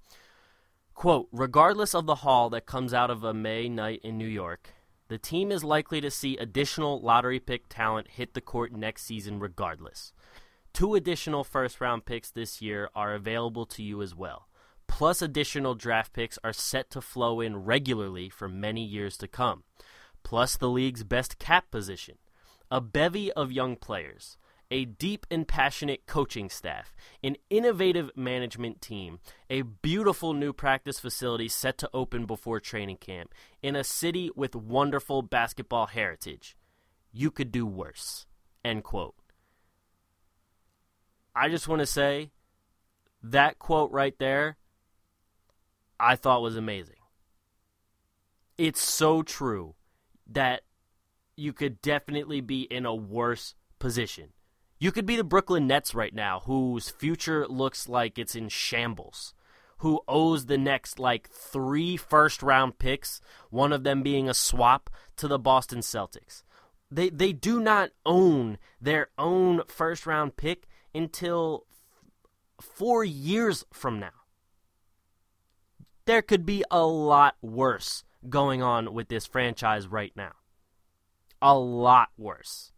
quote, 1.00 1.30
regardless 1.32 1.96
of 1.96 2.06
the 2.06 2.16
haul 2.16 2.50
that 2.50 2.66
comes 2.66 2.94
out 2.94 3.10
of 3.10 3.24
a 3.24 3.34
May 3.34 3.70
night 3.70 4.02
in 4.04 4.18
New 4.18 4.28
York, 4.28 4.74
the 5.08 5.18
team 5.18 5.50
is 5.50 5.64
likely 5.64 6.02
to 6.02 6.12
see 6.12 6.36
additional 6.36 7.00
lottery 7.00 7.40
pick 7.40 7.70
talent 7.70 8.10
hit 8.10 8.34
the 8.34 8.42
court 8.42 8.74
next 8.74 9.06
season 9.06 9.40
regardless. 9.40 10.12
Two 10.74 10.96
additional 10.96 11.46
first 11.46 11.80
round 11.80 12.04
picks 12.04 12.30
this 12.30 12.62
year 12.62 12.90
are 12.94 13.14
available 13.14 13.66
to 13.68 13.82
you 13.82 14.02
as 14.02 14.14
well. 14.14 14.50
Plus, 14.88 15.22
additional 15.22 15.74
draft 15.74 16.12
picks 16.12 16.38
are 16.44 16.52
set 16.52 16.92
to 16.92 17.00
flow 17.00 17.40
in 17.40 17.64
regularly 17.64 18.28
for 18.28 18.50
many 18.50 18.84
years 18.84 19.18
to 19.20 19.28
come. 19.28 19.64
Plus, 20.24 20.58
the 20.58 20.68
league's 20.68 21.06
best 21.06 21.40
cap 21.40 21.72
position. 21.72 22.18
A 22.70 22.82
bevy 22.82 23.32
of 23.32 23.54
young 23.54 23.78
players 23.78 24.36
a 24.72 24.86
deep 24.86 25.26
and 25.32 25.48
passionate 25.48 26.06
coaching 26.06 26.50
staff, 26.50 26.96
an 27.24 27.36
innovative 27.50 28.12
management 28.16 28.82
team, 28.82 29.20
a 29.50 29.62
beautiful 29.62 30.34
new 30.34 30.54
practice 30.54 31.00
facility 31.00 31.48
set 31.48 31.78
to 31.78 31.90
open 31.94 32.26
before 32.26 32.60
training 32.60 32.98
camp, 32.98 33.34
in 33.64 33.76
a 33.76 33.84
city 33.84 34.30
with 34.36 34.56
wonderful 34.56 35.22
basketball 35.22 35.88
heritage. 35.88 36.56
You 37.12 37.32
could 37.32 37.52
do 37.52 37.66
worse. 37.66 38.28
End 38.64 38.84
quote. 38.84 39.16
I 41.36 41.50
just 41.50 41.68
want 41.68 41.80
to 41.80 41.86
say 41.86 42.32
that 43.24 43.60
quote 43.60 43.92
right 43.92 44.18
there, 44.20 44.58
I 46.00 46.16
thought 46.16 46.42
was 46.42 46.56
amazing. 46.56 46.96
It's 48.58 48.82
so 48.82 49.24
true 49.24 49.76
that 50.28 50.62
you 51.36 51.54
could 51.54 51.82
definitely 51.82 52.42
be 52.42 52.64
in 52.64 52.86
a 52.86 52.94
worse 52.94 53.56
position. 53.80 54.30
You 54.80 54.94
could 54.94 55.06
be 55.06 55.18
the 55.18 55.26
Brooklyn 55.26 55.68
Nets 55.68 55.94
right 55.94 56.14
now, 56.14 56.42
whose 56.46 56.90
future 56.90 57.46
looks 57.46 57.90
like 57.90 58.18
it's 58.18 58.34
in 58.34 58.48
shambles, 58.48 59.34
who 59.80 60.00
owes 60.08 60.46
the 60.46 60.58
next 60.58 61.00
like 61.00 61.30
three 61.30 61.98
first 61.98 62.42
round 62.42 62.80
picks, 62.80 63.20
one 63.50 63.74
of 63.74 63.84
them 63.84 64.02
being 64.02 64.30
a 64.30 64.34
swap 64.34 64.90
to 65.18 65.28
the 65.28 65.38
Boston 65.38 65.80
Celtics. 65.80 66.44
They 66.90 67.10
they 67.10 67.34
do 67.34 67.60
not 67.60 67.92
own 68.06 68.58
their 68.80 69.10
own 69.18 69.64
first 69.68 70.08
round 70.08 70.38
pick 70.38 70.66
until 70.96 71.66
f- 72.60 72.66
4 72.66 73.04
years 73.04 73.66
from 73.72 74.00
now. 74.00 74.12
There 76.06 76.22
could 76.22 76.46
be 76.46 76.64
a 76.72 76.86
lot 76.86 77.36
worse 77.42 78.06
going 78.30 78.64
on 78.64 78.94
with 78.94 79.10
this 79.10 79.26
franchise 79.26 79.88
right 79.88 80.14
now. 80.16 80.32
A 81.42 81.58
lot 81.58 82.10
worse. 82.18 82.72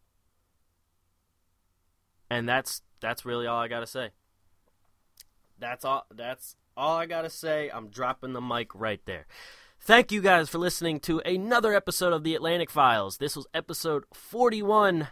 And 2.31 2.47
that's 2.47 2.81
that's 3.01 3.25
really 3.25 3.45
all 3.45 3.59
I 3.59 3.67
gotta 3.67 3.85
say. 3.85 4.11
That's 5.59 5.83
all 5.83 6.05
that's 6.15 6.55
all 6.77 6.95
I 6.95 7.05
gotta 7.05 7.29
say. 7.29 7.69
I'm 7.69 7.89
dropping 7.89 8.31
the 8.31 8.39
mic 8.39 8.73
right 8.73 9.01
there. 9.05 9.27
Thank 9.81 10.13
you 10.13 10.21
guys 10.21 10.47
for 10.47 10.57
listening 10.57 11.01
to 11.01 11.19
another 11.19 11.73
episode 11.73 12.13
of 12.13 12.23
the 12.23 12.33
Atlantic 12.33 12.69
Files. 12.69 13.17
This 13.17 13.35
was 13.35 13.47
episode 13.53 14.05
41. 14.13 15.09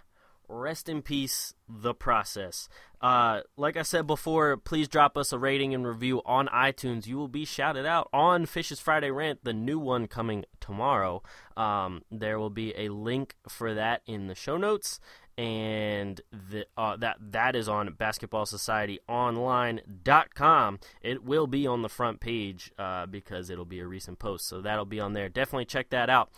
Rest 0.48 0.88
in 0.88 1.02
peace, 1.02 1.54
the 1.68 1.94
process. 1.94 2.70
Uh, 3.02 3.42
like 3.56 3.78
I 3.78 3.84
said 3.84 4.08
before, 4.08 4.58
please 4.58 4.88
drop 4.88 5.18
us 5.18 5.34
a 5.34 5.38
rating 5.38 5.74
and 5.76 5.86
review 5.86 6.22
on 6.26 6.48
iTunes. 6.48 7.06
You 7.06 7.18
will 7.18 7.28
be 7.28 7.46
shouted 7.46 7.86
out 7.86 8.10
on 8.14 8.46
Fisch's 8.46 8.80
Friday 8.80 9.12
Rant, 9.12 9.44
the 9.44 9.54
new 9.54 9.78
one 9.78 10.08
coming 10.08 10.46
tomorrow. 10.60 11.22
Um, 11.56 12.02
there 12.10 12.40
will 12.40 12.50
be 12.50 12.74
a 12.76 12.90
link 12.90 13.36
for 13.48 13.74
that 13.76 14.02
in 14.08 14.28
the 14.28 14.36
show 14.36 14.58
notes 14.58 15.00
and 15.39 16.21
the, 16.52 16.67
uh, 16.75 16.97
that 16.97 17.15
that 17.32 17.56
is 17.56 17.69
on 17.69 17.88
basketballsocietyonline.com. 17.91 20.80
It 21.02 21.23
will 21.23 21.47
be 21.47 21.65
on 21.65 21.82
the 21.82 21.88
front 21.88 22.19
page 22.19 22.73
uh, 22.78 23.06
because 23.06 23.49
it'll 23.49 23.63
be 23.63 23.80
a 23.80 23.88
recent 23.88 24.19
post, 24.19 24.49
so 24.49 24.60
that'll 24.60 24.84
be 24.84 24.99
on 24.99 25.13
there. 25.13 25.30
Definitely 25.30 25.63
check 25.63 25.91
that 25.91 26.10
out. 26.10 26.30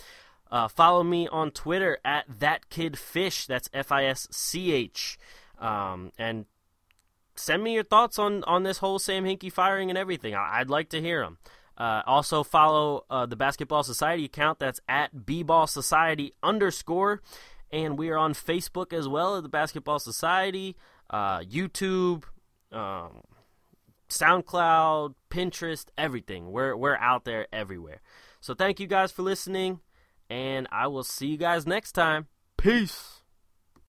Uh, 0.51 0.67
follow 0.67 1.01
me 1.01 1.27
on 1.29 1.49
Twitter 1.49 1.97
at 2.05 2.25
that 2.39 2.69
kid 2.69 2.93
fisch. 2.93 3.47
That's 3.47 3.71
F 3.73 3.91
I 3.91 4.05
S 4.05 4.27
C 4.29 4.71
H, 4.71 5.17
um, 5.57 6.11
and 6.19 6.45
send 7.35 7.63
me 7.63 7.73
your 7.73 7.83
thoughts 7.83 8.19
on 8.19 8.43
on 8.43 8.61
this 8.61 8.77
whole 8.77 8.99
Sam 8.99 9.25
Hinkie 9.25 9.51
firing 9.51 9.89
and 9.89 9.97
everything. 9.97 10.35
I, 10.35 10.59
would 10.59 10.69
like 10.69 10.89
to 10.89 11.01
hear 11.01 11.23
them. 11.23 11.39
Uh, 11.75 12.03
also 12.05 12.43
follow 12.43 13.05
uh, 13.09 13.25
the 13.25 13.35
Basketball 13.35 13.81
Society 13.81 14.25
account. 14.25 14.59
That's 14.59 14.79
at 14.87 15.25
bball 15.25 15.67
society 15.67 16.35
underscore 16.43 17.23
and 17.71 17.97
we 17.97 18.09
are 18.09 18.17
on 18.17 18.33
Facebook 18.33 18.93
as 18.93 19.07
well 19.07 19.37
at 19.37 19.43
the 19.43 19.49
Basketball 19.49 19.99
Society, 19.99 20.75
uh, 21.09 21.39
YouTube, 21.39 22.23
um, 22.71 23.21
SoundCloud, 24.09 25.15
Pinterest, 25.29 25.85
everything. 25.97 26.51
We're 26.51 26.75
we're 26.75 26.97
out 26.97 27.25
there 27.25 27.47
everywhere. 27.51 28.01
So 28.41 28.53
thank 28.53 28.79
you 28.79 28.87
guys 28.87 29.11
for 29.11 29.21
listening, 29.21 29.79
and 30.29 30.67
I 30.71 30.87
will 30.87 31.03
see 31.03 31.27
you 31.27 31.37
guys 31.37 31.65
next 31.65 31.93
time. 31.93 32.27
Peace. 32.57 33.20